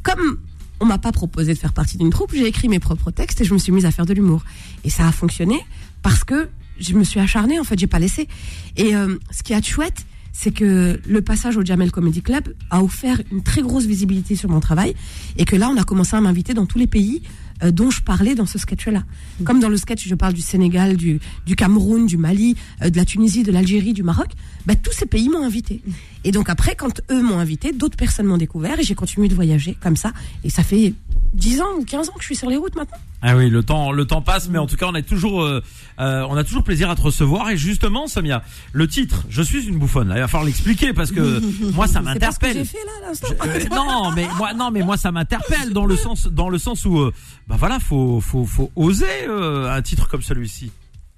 Comme 0.03 0.39
on 0.81 0.87
m'a 0.87 0.99
pas 0.99 1.13
proposé 1.13 1.53
de 1.53 1.59
faire 1.59 1.73
partie 1.75 1.99
d'une 1.99 2.11
troupe, 2.11 2.33
j'ai 2.35 2.47
écrit 2.47 2.69
mes 2.69 2.79
propres 2.79 3.11
textes 3.11 3.41
et 3.41 3.45
je 3.45 3.53
me 3.53 3.59
suis 3.59 3.73
mise 3.73 3.85
à 3.85 3.91
faire 3.91 4.07
de 4.07 4.15
l'humour. 4.15 4.45
Et 4.85 4.91
ça 4.91 5.07
a 5.07 5.13
fonctionné 5.13 5.59
parce 6.03 6.25
que 6.25 6.49
je 6.81 6.95
me 6.95 7.05
suis 7.05 7.21
acharnée, 7.21 7.59
en 7.59 7.65
fait, 7.65 7.79
j'ai 7.79 7.87
pas 7.87 7.99
laissé. 7.99 8.29
Et 8.77 8.95
euh, 8.95 9.17
ce 9.31 9.43
qui 9.43 9.53
est 9.53 9.65
chouette, 9.67 10.05
c'est 10.33 10.53
que 10.53 11.01
le 11.05 11.21
passage 11.21 11.57
au 11.57 11.65
Jamel 11.65 11.91
Comedy 11.91 12.23
Club 12.23 12.55
a 12.71 12.83
offert 12.83 13.21
une 13.33 13.43
très 13.43 13.61
grosse 13.61 13.87
visibilité 13.87 14.37
sur 14.37 14.49
mon 14.49 14.61
travail 14.61 14.95
et 15.37 15.45
que 15.45 15.57
là, 15.57 15.69
on 15.69 15.77
a 15.77 15.83
commencé 15.83 16.15
à 16.15 16.21
m'inviter 16.21 16.55
dans 16.55 16.67
tous 16.67 16.79
les 16.79 16.87
pays 16.87 17.23
euh, 17.65 17.73
dont 17.73 17.91
je 17.91 18.03
parlais 18.03 18.37
dans 18.37 18.47
ce 18.47 18.57
sketch-là. 18.57 19.03
Comme 19.45 19.59
dans 19.59 19.69
le 19.69 19.77
sketch, 19.77 20.07
je 20.07 20.15
parle 20.15 20.35
du 20.35 20.41
Sénégal, 20.41 20.97
du, 20.97 21.19
du 21.45 21.57
Cameroun, 21.57 22.07
du 22.07 22.17
Mali, 22.17 22.55
euh, 22.83 22.91
de 22.91 22.97
la 22.97 23.05
Tunisie, 23.05 23.43
de 23.43 23.51
l'Algérie, 23.51 23.93
du 23.93 24.05
Maroc. 24.05 24.29
Bah, 24.65 24.77
tous 24.77 24.93
ces 24.93 25.07
pays 25.07 25.29
m'ont 25.29 25.43
invité. 25.43 25.83
Et 26.25 26.33
donc 26.33 26.49
après, 26.49 26.75
quand 26.75 27.01
eux 27.11 27.23
m'ont 27.23 27.39
invité, 27.39 27.73
d'autres 27.73 27.97
personnes 27.97 28.27
m'ont 28.27 28.37
découvert 28.37 28.79
et 28.79 28.83
j'ai 28.83 28.95
continué 28.95 29.29
de 29.29 29.35
voyager 29.35 29.77
comme 29.81 29.97
ça. 29.97 30.13
Et 30.45 30.51
ça 30.51 30.63
fait 30.63 30.95
10 31.35 31.61
ans 31.61 31.73
ou 31.79 31.85
15 31.85 32.09
ans 32.09 32.13
que 32.13 32.21
je 32.21 32.27
suis 32.27 32.37
sur 32.37 32.51
les 32.51 32.57
routes 32.57 32.75
maintenant. 32.75 32.99
Ah 33.23 33.37
oui, 33.37 33.51
le 33.51 33.63
temps, 33.63 33.91
le 33.93 34.05
temps 34.05 34.23
passe, 34.23 34.49
mais 34.49 34.59
en 34.59 34.67
tout 34.67 34.77
cas, 34.77 34.87
on 34.89 34.95
est 34.95 35.03
toujours, 35.03 35.43
euh, 35.43 35.63
euh, 36.01 36.27
on 36.29 36.37
a 36.37 36.45
toujours 36.45 36.63
plaisir 36.63 36.89
à 36.91 36.95
te 36.97 37.03
recevoir. 37.03 37.51
Et 37.51 37.57
justement, 37.57 38.07
Samia, 38.07 38.43
le 38.73 38.87
titre, 38.87 39.25
je 39.29 39.43
suis 39.43 39.67
une 39.67 39.79
bouffonne. 39.79 40.09
Là, 40.09 40.17
il 40.17 40.21
va 40.21 40.29
falloir 40.29 40.47
l'expliquer 40.47 40.93
parce 40.93 41.11
que 41.11 41.41
moi, 41.75 41.87
ça 41.87 42.03
C'est 42.13 42.19
pas 42.21 42.33
ce 42.33 42.39
que 42.39 42.53
j'ai 42.53 42.59
m'interpelle. 42.61 43.67
Euh, 43.73 43.75
non, 43.75 44.13
mais 44.13 44.29
moi, 44.37 44.55
non, 44.55 44.71
mais 44.71 44.83
moi, 44.83 44.97
ça 44.97 45.11
m'interpelle 45.13 45.73
dans 45.73 45.87
le 45.87 45.97
sens, 45.97 46.29
dans 46.29 46.49
le 46.49 46.59
sens 46.59 46.85
où, 46.85 46.99
euh, 46.99 47.13
bah 47.49 47.57
voilà, 47.59 47.81
faut, 47.81 48.21
faut, 48.21 48.45
faut 48.45 48.71
oser 48.77 49.07
euh, 49.29 49.71
un 49.71 49.83
titre 49.83 50.09
comme 50.09 50.23
celui-ci. 50.23 50.71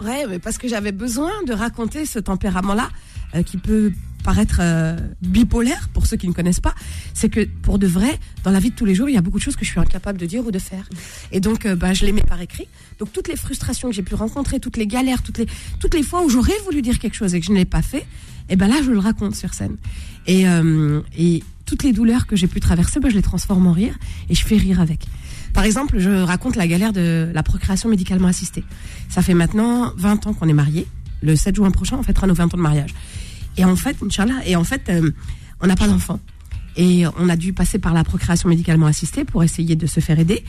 Ouais, 0.03 0.25
mais 0.29 0.39
parce 0.39 0.59
que 0.59 0.69
j'avais 0.69 0.93
besoin 0.93 1.31
de 1.47 1.53
raconter 1.53 2.07
ce 2.07 2.19
tempérament-là 2.19 2.89
euh, 3.35 3.43
qui 3.43 3.59
peut 3.59 3.93
paraître 4.23 4.59
euh, 4.61 4.97
bipolaire 5.23 5.89
pour 5.93 6.07
ceux 6.07 6.17
qui 6.17 6.29
ne 6.29 6.33
connaissent 6.33 6.61
pas. 6.61 6.75
C'est 7.15 7.29
que 7.29 7.45
pour 7.63 7.79
de 7.79 7.87
vrai, 7.87 8.19
dans 8.45 8.51
la 8.51 8.61
vie 8.61 8.71
de 8.71 8.75
tous 8.75 8.85
les 8.85 8.95
jours, 8.95 9.09
il 9.09 9.15
y 9.15 9.19
a 9.19 9.21
beaucoup 9.21 9.39
de 9.39 9.43
choses 9.43 9.57
que 9.57 9.65
je 9.65 9.71
suis 9.71 9.81
incapable 9.81 10.19
de 10.19 10.27
dire 10.27 10.47
ou 10.47 10.51
de 10.51 10.59
faire. 10.59 10.89
Et 11.33 11.41
donc, 11.41 11.67
euh, 11.67 11.77
bah, 11.77 11.93
je 11.93 12.05
les 12.05 12.13
mets 12.13 12.23
par 12.23 12.41
écrit. 12.41 12.69
Donc, 12.99 13.13
toutes 13.13 13.29
les 13.29 13.37
frustrations 13.37 13.89
que 13.89 13.95
j'ai 13.95 14.03
pu 14.03 14.15
rencontrer, 14.15 14.61
toutes 14.61 14.77
les 14.77 14.87
galères, 14.87 15.23
toutes 15.23 15.39
les, 15.39 15.47
toutes 15.79 15.95
les 15.95 16.03
fois 16.03 16.25
où 16.25 16.29
j'aurais 16.29 16.59
voulu 16.65 16.83
dire 16.83 16.99
quelque 16.99 17.17
chose 17.17 17.35
et 17.35 17.41
que 17.41 17.47
je 17.47 17.53
ne 17.53 17.57
l'ai 17.57 17.65
pas 17.65 17.83
fait, 17.83 18.07
et 18.49 18.57
ben 18.57 18.69
là, 18.69 18.77
je 18.85 18.91
le 18.91 18.99
raconte 18.99 19.37
sur 19.37 19.55
scène. 19.55 19.77
Et, 20.27 20.49
euh, 20.49 21.01
et 21.17 21.43
toutes 21.67 21.85
les 21.85 21.93
douleurs 21.93 22.27
que 22.27 22.37
j'ai 22.37 22.49
pu 22.49 22.61
traverser, 22.61 23.01
bah, 23.01 23.09
je 23.09 23.15
les 23.15 23.23
transforme 23.23 23.67
en 23.67 23.73
rire 23.73 23.97
et 24.29 24.35
je 24.35 24.45
fais 24.45 24.57
rire 24.57 24.81
avec. 24.81 25.07
Par 25.53 25.65
exemple, 25.65 25.99
je 25.99 26.11
raconte 26.11 26.57
la 26.57 26.67
galère 26.67 26.93
de 26.93 27.31
la 27.33 27.43
procréation 27.43 27.89
médicalement 27.89 28.29
assistée. 28.29 28.65
Ça 29.09 29.23
fait 29.23 29.35
maintenant 29.35 29.93
20 29.97 30.27
ans 30.27 30.35
qu'on 30.35 30.49
est 30.49 30.53
mariés. 30.53 30.87
Le 31.23 31.37
7 31.37 31.57
juin 31.57 31.71
prochain, 31.71 31.97
on 31.99 32.03
fêtera 32.03 32.27
nos 32.27 32.35
20 32.35 32.55
ans 32.55 32.57
de 32.57 32.63
mariage. 32.63 32.95
Et 33.57 33.65
en 33.65 33.77
fait, 33.77 33.97
Inch'Allah, 34.03 34.41
et 34.47 34.57
en 34.57 34.65
fait, 34.65 34.89
euh, 34.89 35.11
on 35.61 35.67
n'a 35.67 35.77
pas 35.77 35.89
d'enfant. 35.89 36.21
Et 36.77 37.05
on 37.19 37.29
a 37.29 37.37
dû 37.37 37.53
passer 37.53 37.79
par 37.79 37.93
la 37.93 38.05
procréation 38.05 38.49
médicalement 38.49 38.87
assistée 38.87 39.25
pour 39.25 39.43
essayer 39.43 39.77
de 39.77 39.87
se 39.87 40.01
faire 40.01 40.19
aider. 40.19 40.45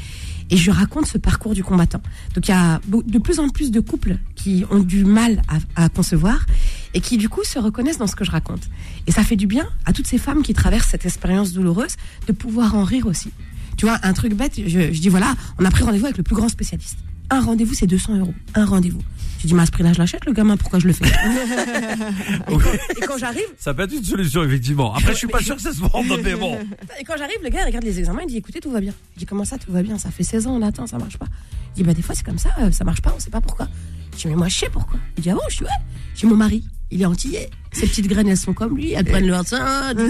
Et 0.50 0.58
je 0.58 0.70
raconte 0.70 1.08
ce 1.08 1.18
parcours 1.18 1.54
du 1.54 1.64
combattant. 1.64 2.02
Donc 2.36 2.48
il 2.48 2.52
y 2.52 2.54
a 2.54 2.80
de 2.88 3.20
plus 3.20 3.40
en 3.40 3.50
plus 3.50 3.72
de 3.72 3.80
couples 3.80 4.18
qui 4.36 4.64
ont 4.70 4.80
du 4.80 5.04
mal 5.04 5.42
à, 5.76 5.90
concevoir 5.90 6.46
et 6.94 7.02
qui 7.02 7.18
du 7.18 7.30
coup 7.30 7.44
se 7.44 7.58
reconnaissent 7.58 7.98
dans 7.98 8.08
ce 8.08 8.16
que 8.16 8.26
je 8.26 8.32
raconte. 8.32 8.70
Et 9.08 9.12
ça 9.12 9.24
fait 9.24 9.36
du 9.36 9.48
bien 9.48 9.68
à 9.86 9.94
toutes 9.94 10.08
ces 10.08 10.18
femmes 10.18 10.44
qui 10.44 10.54
traversent 10.54 10.90
cette 10.90 11.06
expérience 11.06 11.54
douloureuse 11.54 11.96
de 12.28 12.34
pouvoir 12.34 12.76
en 12.76 12.84
rire 12.84 13.08
aussi. 13.08 13.32
Tu 13.78 13.86
vois, 13.86 13.98
un 14.04 14.14
truc 14.14 14.34
bête, 14.34 14.54
je 14.58 14.90
dis 14.90 15.10
voilà, 15.10 15.34
on 15.58 15.66
a 15.66 15.72
pris 15.72 15.84
rendez-vous 15.84 16.06
avec 16.06 16.18
le 16.18 16.24
plus 16.24 16.36
grand 16.36 16.50
spécialiste. 16.50 16.98
Un 17.32 17.40
rendez-vous, 17.40 17.74
c'est 17.74 17.88
200 17.88 18.18
euros. 18.20 18.34
Un 18.56 18.66
rendez-vous. 18.66 19.02
Je 19.40 19.48
dis, 19.48 19.54
mais 19.56 19.64
à 19.64 19.66
ce 19.66 19.72
prix-là, 19.72 19.94
je 19.94 19.98
l'achète, 20.00 20.26
le 20.26 20.34
gamin, 20.34 20.58
pourquoi 20.58 20.78
je 20.80 20.86
le 20.88 20.94
fais? 20.94 21.06
Et, 22.50 22.54
quand, 22.58 22.74
et 22.98 23.06
quand 23.08 23.18
j'arrive, 23.18 23.46
Ça 23.58 23.74
peut 23.74 23.84
être 23.84 23.94
une 23.94 24.04
solution, 24.04 24.44
effectivement. 24.44 24.94
Après, 24.94 25.14
je 25.14 25.18
suis 25.18 25.28
pas 25.28 25.40
sûr 25.42 25.56
que 25.56 25.62
ça 25.62 25.72
se 25.72 25.80
vende, 25.80 26.20
mais 26.24 26.36
bon. 26.36 26.60
et 27.00 27.04
quand 27.04 27.16
j'arrive, 27.18 27.38
le 27.44 27.50
gars 27.50 27.62
il 27.62 27.66
regarde 27.66 27.84
les 27.86 27.98
examens, 28.00 28.22
il 28.24 28.28
dit 28.28 28.38
écoutez, 28.38 28.60
tout 28.60 28.70
va 28.72 28.82
bien. 28.82 28.94
Je 29.16 29.20
dis 29.20 29.26
comment 29.26 29.46
ça, 29.46 29.58
tout 29.58 29.72
va 29.72 29.82
bien? 29.82 29.98
Ça 29.98 30.12
fait 30.12 30.24
16 30.24 30.48
ans, 30.48 30.56
on 30.56 30.62
attend, 30.62 30.86
ça 30.88 30.98
marche 30.98 31.18
pas. 31.18 31.28
Il 31.76 31.78
dit 31.78 31.84
bah 31.84 31.94
des 31.94 32.02
fois 32.02 32.14
c'est 32.16 32.26
comme 32.26 32.38
ça, 32.38 32.50
euh, 32.60 32.72
ça 32.72 32.84
marche 32.84 33.02
pas, 33.02 33.14
on 33.16 33.20
sait 33.20 33.30
pas 33.30 33.42
pourquoi. 33.42 33.68
Je 34.14 34.18
dis 34.24 34.28
mais 34.28 34.36
moi 34.36 34.48
je 34.50 34.58
sais 34.58 34.70
pourquoi. 34.70 35.00
Il 35.18 35.24
dit 35.24 35.30
ah 35.30 35.36
bon, 35.36 35.42
je 35.50 35.56
suis 35.56 35.66
ouais. 35.66 35.72
Je 36.16 36.20
dis 36.22 36.26
mon 36.26 36.36
mari, 36.36 36.64
il 36.92 37.02
est 37.02 37.06
antillais. 37.06 37.50
Ces 37.72 37.88
petites 37.88 38.08
graines 38.08 38.28
elles 38.28 38.38
sont 38.38 38.54
comme 38.54 38.76
lui, 38.76 38.92
elles 38.92 39.06
prennent 39.06 39.28
le 39.28 39.34
sein. 39.46 39.90
Elle 39.90 40.08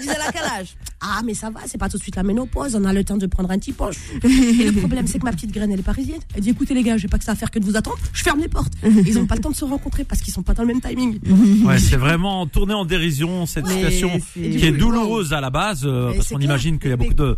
disait 0.00 0.12
à 0.12 0.32
quel 0.32 0.42
âge 0.42 0.76
Ah 1.00 1.20
mais 1.24 1.34
ça 1.34 1.50
va, 1.50 1.60
c'est 1.66 1.78
pas 1.78 1.88
tout 1.88 1.96
de 1.96 2.02
suite 2.02 2.16
la 2.16 2.22
ménopause, 2.22 2.74
on 2.76 2.84
a 2.84 2.92
le 2.92 3.04
temps 3.04 3.16
de 3.16 3.26
prendre 3.26 3.50
un 3.50 3.58
petit 3.58 3.72
poche. 3.72 3.96
Et 4.22 4.70
le 4.70 4.72
problème 4.72 5.06
c'est 5.06 5.18
que 5.18 5.24
ma 5.24 5.32
petite 5.32 5.52
graine 5.52 5.72
elle 5.72 5.80
est 5.80 5.82
parisienne. 5.82 6.20
Elle 6.34 6.42
dit 6.42 6.50
écoutez 6.50 6.74
les 6.74 6.82
gars, 6.82 6.96
j'ai 6.96 7.08
pas 7.08 7.18
que 7.18 7.24
ça 7.24 7.32
à 7.32 7.34
faire 7.34 7.50
que 7.50 7.58
de 7.58 7.64
vous 7.64 7.76
attendre, 7.76 7.98
je 8.12 8.22
ferme 8.22 8.40
les 8.40 8.48
portes. 8.48 8.72
Ils 8.84 9.18
ont 9.18 9.26
pas 9.26 9.36
le 9.36 9.40
temps 9.40 9.50
de 9.50 9.56
se 9.56 9.64
rencontrer 9.64 10.04
parce 10.04 10.20
qu'ils 10.20 10.32
sont 10.32 10.42
pas 10.42 10.54
dans 10.54 10.62
le 10.62 10.68
même 10.68 10.80
timing. 10.80 11.18
Ouais, 11.64 11.78
c'est 11.78 11.96
vraiment 11.96 12.46
tourné 12.46 12.74
en 12.74 12.84
dérision 12.84 13.46
cette 13.46 13.66
situation 13.66 14.20
qui 14.34 14.66
est 14.66 14.72
douloureuse 14.72 15.32
à 15.32 15.40
la 15.40 15.50
base, 15.50 15.82
euh, 15.84 16.12
parce 16.14 16.28
qu'on 16.28 16.40
imagine 16.40 16.78
qu'il 16.78 16.90
y 16.90 16.92
a 16.92 16.96
beaucoup 16.96 17.14
de, 17.14 17.36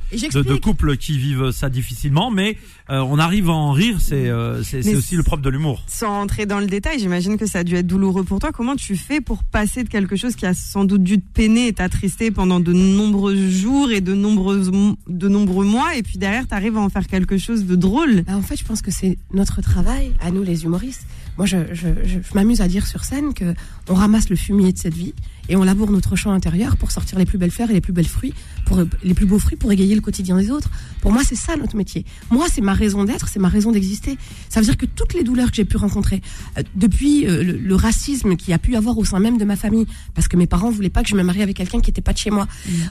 couples 0.57 0.97
qui 0.97 1.19
vivent 1.19 1.51
ça 1.51 1.69
difficilement, 1.69 2.31
mais 2.31 2.57
euh, 2.91 3.01
on 3.01 3.19
arrive 3.19 3.51
à 3.51 3.53
en 3.53 3.73
rire, 3.73 3.97
c'est 4.01 4.29
euh, 4.29 4.61
aussi 4.97 5.17
le 5.17 5.23
propre 5.23 5.43
de 5.43 5.51
l'humour. 5.51 5.83
Sans 5.87 6.23
entrer 6.23 6.47
dans 6.47 6.59
le 6.59 6.67
détail, 6.67 6.99
j'imagine 6.99 7.37
que 7.37 7.47
ça 7.47 7.61
a 7.61 7.65
dû 7.65 7.75
être 7.75 7.87
douloureux 7.87 8.25
pour 8.25 8.32
toi. 8.39 8.53
Comment 8.53 8.77
tu 8.77 8.97
fais 8.97 9.21
pour 9.21 9.45
passer 9.45 9.85
de 9.85 9.89
quelque 9.89 10.17
chose 10.17 10.37
qui 10.37 10.47
a 10.47 10.55
sans 10.55 10.85
doute 10.85 11.03
dû 11.03 11.19
te 11.19 11.33
peiner 11.33 11.69
et 11.69 11.73
t'attrister 11.73 12.31
pendant 12.31 12.61
de 12.61 12.73
nombreux 12.73 13.49
jours 13.49 13.91
et 13.91 14.01
de 14.01 14.15
nombreux, 14.15 15.65
mois, 15.65 15.97
et 15.97 16.03
puis 16.03 16.19
derrière, 16.19 16.47
tu 16.47 16.55
à 16.55 16.81
en 16.81 16.89
faire 16.89 17.07
quelque 17.07 17.39
chose 17.39 17.65
de 17.65 17.77
drôle? 17.77 18.23
Bah, 18.23 18.37
en 18.37 18.43
fait, 18.43 18.57
je 18.57 18.65
pense 18.65 18.83
que 18.83 18.91
c'est 18.91 19.19
notre 19.33 19.61
travail, 19.61 20.13
à 20.21 20.31
nous 20.31 20.43
les 20.43 20.65
humoristes. 20.65 21.07
Moi, 21.39 21.47
je, 21.47 21.57
je, 21.73 21.89
je, 22.05 22.19
je 22.19 22.35
m'amuse 22.35 22.61
à 22.61 22.69
dire 22.69 22.87
sur 22.87 23.05
scène 23.05 23.35
que 23.35 23.55
on 23.89 23.95
ramasse 23.95 24.29
le 24.29 24.37
fumier 24.37 24.73
de 24.73 24.79
cette 24.79 24.95
vie 24.95 25.15
et 25.49 25.57
on 25.57 25.65
laboure 25.65 25.91
notre 25.91 26.15
champ 26.15 26.33
intérieur 26.33 26.77
pour 26.77 26.91
sortir 26.93 27.19
les 27.19 27.27
plus 27.27 27.39
belles 27.39 27.51
fleurs 27.51 27.71
et 27.71 27.73
les 27.73 27.81
plus 27.81 27.93
belles 27.93 28.07
fruits, 28.07 28.33
pour 28.65 28.79
les 29.03 29.15
plus 29.15 29.27
beaux 29.27 29.39
fruits 29.39 29.57
pour 29.57 29.73
égayer 29.73 29.95
le 29.95 30.01
quotidien 30.01 30.37
des 30.37 30.51
autres. 30.51 30.71
Pour 31.01 31.13
moi, 31.13 31.23
c'est 31.25 31.37
ça 31.37 31.57
notre 31.57 31.77
métier. 31.77 32.05
Moi, 32.31 32.47
c'est 32.53 32.61
ma 32.61 32.75
raison 32.75 33.05
d'être, 33.05 33.29
c'est 33.29 33.41
ma 33.41 33.49
raison 33.49 33.73
d'exister. 33.73 34.17
Ça 34.49 34.61
veut 34.61 34.67
dire 34.67 34.77
que 34.77 34.87
toutes 34.87 35.15
les 35.15 35.25
douleurs 35.25 35.51
que 35.51 35.57
j'ai 35.57 35.65
pu 35.65 35.77
rencontrer, 35.77 36.23
euh, 36.59 36.63
depuis 36.75 37.27
euh, 37.27 37.43
le, 37.43 37.59
le 37.59 37.75
racisme 37.75 38.37
qu'il 38.37 38.51
y 38.51 38.55
a 38.55 38.59
pu 38.59 38.77
avoir 38.77 38.97
au 38.99 39.05
sein 39.05 39.19
même 39.19 39.39
de 39.39 39.45
ma 39.45 39.57
famille, 39.57 39.87
parce 40.15 40.29
que 40.29 40.37
mes 40.37 40.47
parents 40.47 40.71
voulaient 40.71 40.91
pas 40.91 41.03
que 41.03 41.09
je 41.09 41.17
me 41.17 41.23
marie 41.23 41.43
avec 41.43 41.57
quelqu'un 41.57 41.81
qui 41.81 41.91
était 41.91 42.03
pas 42.03 42.13
de 42.13 42.19
chez 42.19 42.31
moi, 42.31 42.47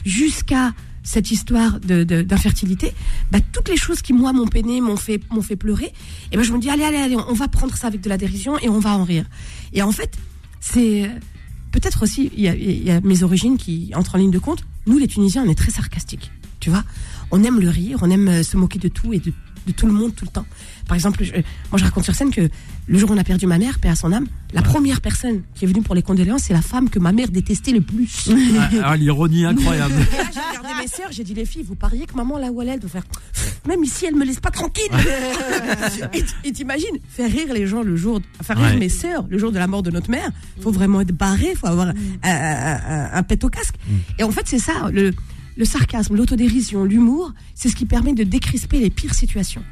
jusqu'à 0.06 0.74
cette 1.04 1.32
histoire 1.32 1.80
de- 1.80 2.04
de- 2.04 2.22
d'infertilité, 2.22 2.94
bah, 3.32 3.40
toutes 3.52 3.70
les 3.70 3.78
choses 3.78 4.02
qui 4.02 4.14
moi 4.14 4.34
m'ont 4.34 4.48
peiné, 4.48 4.82
m'ont 4.82 4.98
fait, 4.98 5.20
m'ont 5.32 5.42
fait 5.42 5.56
pleurer, 5.56 5.92
et 6.32 6.38
ben 6.38 6.44
je 6.44 6.54
me 6.54 6.60
dis 6.60 6.70
allez 6.70 6.84
allez 6.84 6.98
allez, 6.98 7.16
on 7.16 7.34
va 7.34 7.48
prendre 7.48 7.76
ça 7.76 7.88
avec 7.88 8.02
de 8.02 8.10
la 8.10 8.18
dérision 8.18 8.58
et 8.60 8.70
on 8.70 8.80
va 8.80 8.96
en 8.98 9.04
rire. 9.04 9.26
Et 9.74 9.82
en 9.82 9.92
fait, 9.92 10.16
c'est 10.60 11.10
peut-être 11.72 12.04
aussi 12.04 12.32
il 12.36 12.42
y 12.42 12.48
a, 12.48 12.56
il 12.56 12.84
y 12.84 12.92
a 12.92 13.02
mes 13.02 13.24
origines 13.24 13.58
qui 13.58 13.92
entrent 13.96 14.16
en 14.16 14.20
ligne 14.20 14.32
de 14.32 14.40
compte. 14.40 14.64
Nous 14.88 14.98
les 14.98 15.08
Tunisiens, 15.08 15.44
on 15.46 15.50
est 15.50 15.56
très 15.56 15.72
sarcastiques, 15.72 16.32
tu 16.60 16.70
vois. 16.70 16.84
On 17.32 17.44
aime 17.44 17.60
le 17.60 17.70
rire, 17.70 18.00
on 18.02 18.10
aime 18.12 18.28
euh, 18.28 18.44
se 18.44 18.58
moquer 18.58 18.78
de 18.80 18.88
tout 18.90 19.14
et 19.14 19.20
de, 19.20 19.32
de 19.68 19.72
tout 19.72 19.86
le 19.86 19.94
monde 19.94 20.16
tout 20.16 20.26
le 20.26 20.32
temps. 20.32 20.46
Par 20.88 20.96
exemple, 20.96 21.24
je- 21.24 21.32
moi 21.34 21.78
je 21.78 21.84
raconte 21.84 22.04
sur 22.04 22.16
scène 22.16 22.32
que 22.32 22.50
le 22.88 22.98
jour 22.98 23.10
où 23.12 23.14
on 23.14 23.18
a 23.18 23.24
perdu 23.24 23.46
ma 23.48 23.58
mère, 23.58 23.80
paix 23.80 23.90
à 23.90 23.96
son 23.96 24.12
âme, 24.12 24.28
la 24.54 24.62
première 24.62 25.00
personne 25.02 25.42
qui 25.56 25.66
est 25.66 25.68
venue 25.68 25.82
pour 25.82 25.96
les 25.96 26.02
condoléances, 26.02 26.44
c'est 26.44 26.54
la 26.54 26.62
femme 26.62 26.90
que 26.90 27.00
ma 27.00 27.12
mère 27.12 27.30
détestait 27.30 27.72
le 27.72 27.82
plus. 27.82 28.30
Ah, 28.60 28.70
ah, 28.84 28.98
L'ironie 28.98 29.46
incroyable. 29.46 29.94
J'ai 30.34 30.40
regardé 30.58 30.82
mes 30.82 30.88
sœurs, 30.88 31.12
j'ai 31.12 31.24
dit 31.24 31.34
les 31.34 31.46
filles, 31.46 31.64
vous 31.64 31.76
pariez 31.76 32.06
que 32.06 32.16
maman 32.16 32.38
là 32.38 32.52
où 32.52 32.62
elle 32.62 32.70
est, 32.70 32.78
doit 32.78 32.90
faire. 32.90 33.04
Même 33.68 33.84
ici, 33.84 34.06
elle 34.08 34.16
me 34.16 34.26
laisse 34.26 34.40
pas 34.40 34.52
tranquille. 34.52 34.90
et 36.44 36.52
t'imagines 36.52 36.98
faire 37.10 37.32
rire 37.32 37.54
les 37.54 37.68
gens 37.68 37.82
le 37.84 37.96
jour, 37.96 38.20
faire 38.42 38.58
rire 38.58 38.78
mes 38.78 38.90
sœurs 38.90 39.26
le 39.30 39.38
jour 39.38 39.52
de 39.52 39.60
la 39.60 39.68
mort 39.68 39.84
de 39.84 39.92
notre 39.92 40.10
mère. 40.10 40.30
Faut 40.62 40.72
vraiment 40.72 41.02
être 41.02 41.12
barré, 41.16 41.54
faut 41.56 41.68
avoir 41.68 41.94
un, 42.24 43.24
pet 43.24 43.44
au 43.44 43.50
casque. 43.50 43.76
Mm. 43.88 43.94
Et 44.20 44.24
en 44.24 44.32
fait, 44.32 44.44
c'est 44.46 44.60
ça 44.60 44.90
le 44.92 45.12
le 45.58 45.66
sarcasme, 45.66 46.16
l'autodérision, 46.16 46.84
l'humour, 46.84 47.34
c'est 47.56 47.70
ce 47.70 47.76
qui 47.76 47.86
permet 47.86 48.14
de 48.14 48.24
décrisper 48.24 48.80
les 48.80 48.90
pires 48.90 49.14
situations. 49.14 49.64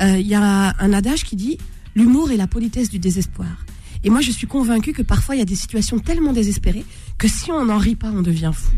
Il 0.00 0.06
euh, 0.06 0.18
y 0.18 0.34
a 0.34 0.74
un 0.78 0.92
adage 0.92 1.24
qui 1.24 1.36
dit 1.36 1.58
l'humour 1.94 2.30
est 2.30 2.36
la 2.36 2.46
politesse 2.46 2.90
du 2.90 2.98
désespoir. 2.98 3.64
Et 4.02 4.08
moi, 4.08 4.22
je 4.22 4.30
suis 4.30 4.46
convaincue 4.46 4.92
que 4.92 5.02
parfois, 5.02 5.36
il 5.36 5.40
y 5.40 5.42
a 5.42 5.46
des 5.46 5.54
situations 5.54 5.98
tellement 5.98 6.32
désespérées 6.32 6.84
que 7.18 7.28
si 7.28 7.52
on 7.52 7.66
n'en 7.66 7.76
rit 7.76 7.96
pas, 7.96 8.10
on 8.10 8.22
devient 8.22 8.52
fou. 8.54 8.70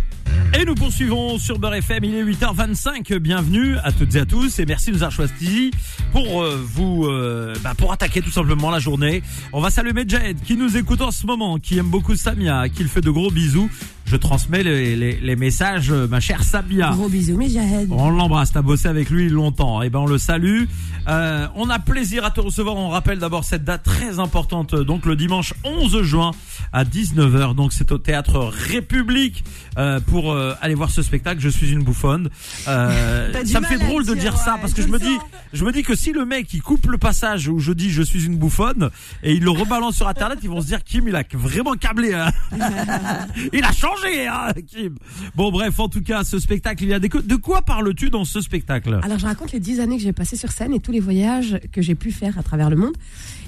Et 0.59 0.65
nous 0.65 0.75
poursuivons 0.75 1.39
sur 1.39 1.59
Beurre 1.59 1.77
FM, 1.77 2.05
il 2.05 2.15
est 2.15 2.25
8h25, 2.25 3.17
bienvenue 3.19 3.77
à 3.85 3.93
toutes 3.93 4.15
et 4.15 4.21
à 4.21 4.27
tous 4.27 4.59
et 4.59 4.67
merci 4.67 4.91
de 4.91 4.97
nous 4.97 5.03
avoir 5.03 5.13
choisi 5.13 5.71
pour 6.13 6.43
euh, 6.43 6.63
vous, 6.63 7.07
euh, 7.07 7.55
bah, 7.63 7.73
pour 7.77 7.93
attaquer 7.93 8.21
tout 8.21 8.31
simplement 8.31 8.71
la 8.71 8.79
journée. 8.79 9.23
On 9.53 9.61
va 9.61 9.71
saluer 9.71 9.93
Medjed 9.93 10.43
qui 10.43 10.57
nous 10.57 10.77
écoute 10.77 11.01
en 11.01 11.11
ce 11.11 11.27
moment, 11.27 11.59
qui 11.59 11.79
aime 11.79 11.89
beaucoup 11.89 12.17
Samia, 12.17 12.69
qui 12.69 12.83
le 12.83 12.89
fait 12.89 13.01
de 13.01 13.11
gros 13.11 13.31
bisous. 13.31 13.71
Je 14.05 14.17
transmets 14.17 14.63
les, 14.63 14.97
les, 14.97 15.37
messages, 15.37 15.91
euh, 15.91 16.07
ma 16.07 16.21
chère 16.21 16.43
Samia. 16.43 16.91
Gros 16.91 17.09
bisous 17.09 17.37
Medjed. 17.37 17.89
On 17.91 18.11
l'embrasse, 18.11 18.53
t'as 18.53 18.63
bossé 18.63 18.89
avec 18.89 19.11
lui 19.11 19.29
longtemps, 19.29 19.83
et 19.83 19.87
eh 19.87 19.91
ben 19.91 20.01
on 20.01 20.07
le 20.07 20.19
salue. 20.19 20.65
on 21.07 21.71
a 21.71 21.79
plaisir 21.79 22.25
à 22.25 22.31
te 22.31 22.41
recevoir, 22.41 22.77
on 22.77 22.89
rappelle 22.89 23.19
d'abord 23.19 23.45
cette 23.45 23.65
date 23.65 23.85
très 23.85 24.19
importante, 24.19 24.75
donc 24.75 25.07
le 25.07 25.17
dimanche 25.17 25.55
11 25.65 26.03
juin 26.03 26.33
à 26.73 26.85
19h, 26.85 27.55
donc 27.55 27.73
c'est 27.73 27.93
au 27.93 27.99
théâtre 27.99 28.51
République 28.53 29.45
pour 30.07 30.33
euh, 30.33 30.55
aller 30.61 30.75
voir 30.75 30.91
ce 30.91 31.03
spectacle. 31.03 31.41
Je 31.41 31.49
suis 31.49 31.71
une 31.71 31.83
bouffonne. 31.83 32.29
Euh, 32.69 33.33
ça 33.45 33.61
me 33.61 33.67
fait 33.67 33.79
drôle 33.79 34.05
de 34.07 34.15
dire 34.15 34.37
ça 34.37 34.59
parce 34.61 34.75
que 34.75 34.83
je 34.83 34.89
me 34.89 34.99
dis, 34.99 35.19
je 35.53 35.65
me 35.65 35.73
dis 35.73 35.83
que 35.83 35.95
si 35.95 36.13
le 36.13 36.25
mec 36.25 36.53
il 36.53 36.63
coupe 36.63 36.87
le 36.87 36.99
passage 36.99 37.49
où 37.49 37.59
je 37.59 37.73
dis 37.73 37.91
je 37.91 38.03
suis 38.03 38.25
une 38.25 38.37
bouffonne 38.37 38.91
et 39.23 39.33
il 39.35 39.43
le 39.43 39.51
rebalance 39.51 39.97
sur 39.97 40.09
internet, 40.09 40.39
ils 40.43 40.51
vont 40.51 40.61
se 40.61 40.67
dire 40.67 40.85
Kim 40.85 41.09
il 41.09 41.17
a 41.17 41.23
vraiment 41.33 41.75
câblé. 41.75 42.15
Hein. 42.15 42.31
il 43.53 43.65
a 43.65 43.73
changé, 43.73 43.92
hein, 44.29 44.53
Kim. 44.67 44.97
Bon 45.35 45.51
bref, 45.51 45.79
en 45.79 45.89
tout 45.89 46.03
cas, 46.03 46.25
ce 46.25 46.39
spectacle, 46.39 46.85
il 46.85 46.91
y 46.91 46.95
a 46.95 46.99
des 46.99 47.09
de 47.09 47.37
quoi 47.37 47.63
parles-tu 47.63 48.11
dans 48.11 48.25
ce 48.25 48.41
spectacle? 48.41 49.01
Alors 49.03 49.19
je 49.19 49.27
raconte 49.27 49.53
les 49.53 49.61
dix 49.61 49.81
années 49.81 49.97
que 49.97 50.03
j'ai 50.03 50.13
passées 50.13 50.37
sur 50.37 50.51
scène 50.51 50.73
et 50.73 50.81
tous 50.81 50.93
les 50.93 51.01
voyages 51.01 51.59
que 51.73 51.83
j'ai 51.83 51.95
pu 51.95 52.11
faire 52.11 52.39
à 52.39 52.43
travers 52.43 52.71
le 52.71 52.77
monde. 52.77 52.95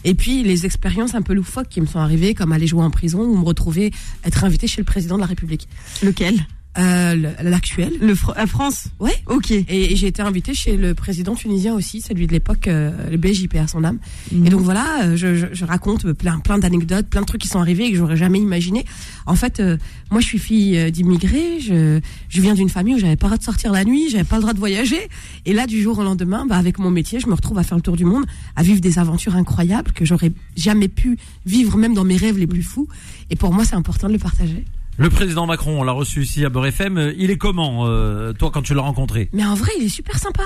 Et 0.04 0.14
puis 0.14 0.42
les 0.42 0.66
expériences 0.66 1.14
un 1.14 1.22
peu 1.22 1.34
loufoques 1.34 1.68
qui 1.68 1.80
me 1.80 1.86
sont 1.86 1.98
arrivées, 1.98 2.34
comme 2.34 2.52
aller 2.52 2.66
jouer 2.66 2.82
en 2.82 2.90
prison 2.90 3.22
ou 3.22 3.36
me 3.36 3.44
retrouver 3.44 3.92
être 4.24 4.44
invité 4.44 4.66
chez 4.66 4.80
le 4.80 4.86
président 4.86 5.16
de 5.16 5.20
la 5.20 5.26
République. 5.26 5.68
Lequel? 6.02 6.46
Euh, 6.78 7.14
l'actuel. 7.42 7.92
Le 8.00 8.14
la 8.36 8.46
France 8.46 8.88
Ouais. 8.98 9.14
Ok. 9.26 9.50
Et, 9.50 9.96
j'ai 9.96 10.06
été 10.08 10.22
invité 10.22 10.54
chez 10.54 10.76
le 10.76 10.94
président 10.94 11.34
tunisien 11.34 11.74
aussi, 11.74 12.00
celui 12.00 12.26
de 12.26 12.32
l'époque, 12.32 12.68
euh, 12.68 12.90
le 13.10 13.16
BJP 13.16 13.56
à 13.56 13.68
son 13.68 13.84
âme. 13.84 13.98
Mhm. 14.32 14.46
Et 14.46 14.50
donc 14.50 14.60
voilà, 14.62 15.02
euh, 15.02 15.16
je, 15.16 15.36
je, 15.36 15.46
je, 15.52 15.64
raconte 15.64 16.12
plein, 16.12 16.38
plein 16.40 16.58
d'anecdotes, 16.58 17.06
plein 17.06 17.20
de 17.20 17.26
trucs 17.26 17.40
qui 17.40 17.48
sont 17.48 17.60
arrivés 17.60 17.86
et 17.86 17.90
que 17.92 17.96
j'aurais 17.96 18.16
jamais 18.16 18.38
imaginé. 18.38 18.84
En 19.26 19.36
fait, 19.36 19.60
euh, 19.60 19.76
moi 20.10 20.20
je 20.20 20.26
suis 20.26 20.38
fille 20.38 20.90
d'immigrés, 20.90 21.60
je, 21.60 22.00
je 22.28 22.40
viens 22.40 22.54
d'une 22.54 22.68
famille 22.68 22.94
où 22.94 22.98
j'avais 22.98 23.16
pas 23.16 23.26
le 23.26 23.30
droit 23.30 23.38
de 23.38 23.44
sortir 23.44 23.72
la 23.72 23.84
nuit, 23.84 24.08
j'avais 24.10 24.24
pas 24.24 24.36
le 24.36 24.42
droit 24.42 24.52
de 24.54 24.58
voyager. 24.58 25.08
Et 25.46 25.52
là, 25.52 25.66
du 25.66 25.80
jour 25.80 25.98
au 25.98 26.02
lendemain, 26.02 26.46
bah, 26.46 26.56
avec 26.56 26.78
mon 26.78 26.90
métier, 26.90 27.20
je 27.20 27.28
me 27.28 27.34
retrouve 27.34 27.58
à 27.58 27.62
faire 27.62 27.76
le 27.76 27.82
tour 27.82 27.96
du 27.96 28.04
monde, 28.04 28.24
à 28.56 28.62
vivre 28.62 28.80
des 28.80 28.98
aventures 28.98 29.36
incroyables 29.36 29.92
que 29.92 30.04
j'aurais 30.04 30.32
jamais 30.56 30.88
pu 30.88 31.18
vivre 31.46 31.76
même 31.76 31.94
dans 31.94 32.04
mes 32.04 32.16
rêves 32.16 32.38
les 32.38 32.46
plus 32.46 32.62
fous. 32.62 32.88
Et 33.30 33.36
pour 33.36 33.52
moi, 33.52 33.64
c'est 33.64 33.76
important 33.76 34.08
de 34.08 34.12
le 34.12 34.18
partager. 34.18 34.64
Le 34.96 35.10
président 35.10 35.46
Macron, 35.46 35.80
on 35.80 35.82
l'a 35.82 35.92
reçu 35.92 36.22
ici 36.22 36.44
à 36.44 36.50
Beurre 36.50 36.66
FM. 36.66 37.14
Il 37.18 37.30
est 37.30 37.36
comment, 37.36 37.86
euh, 37.86 38.32
toi, 38.32 38.50
quand 38.52 38.62
tu 38.62 38.74
l'as 38.74 38.82
rencontré? 38.82 39.28
Mais 39.32 39.44
en 39.44 39.54
vrai, 39.54 39.72
il 39.78 39.86
est 39.86 39.88
super 39.88 40.16
sympa. 40.18 40.44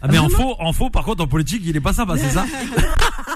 Ah, 0.00 0.08
mais 0.08 0.18
en 0.18 0.28
faux, 0.28 0.54
en 0.60 0.72
faux, 0.72 0.90
par 0.90 1.04
contre, 1.04 1.24
en 1.24 1.26
politique, 1.26 1.62
il 1.64 1.76
est 1.76 1.80
pas 1.80 1.92
sympa, 1.92 2.16
c'est 2.16 2.30
ça? 2.30 2.46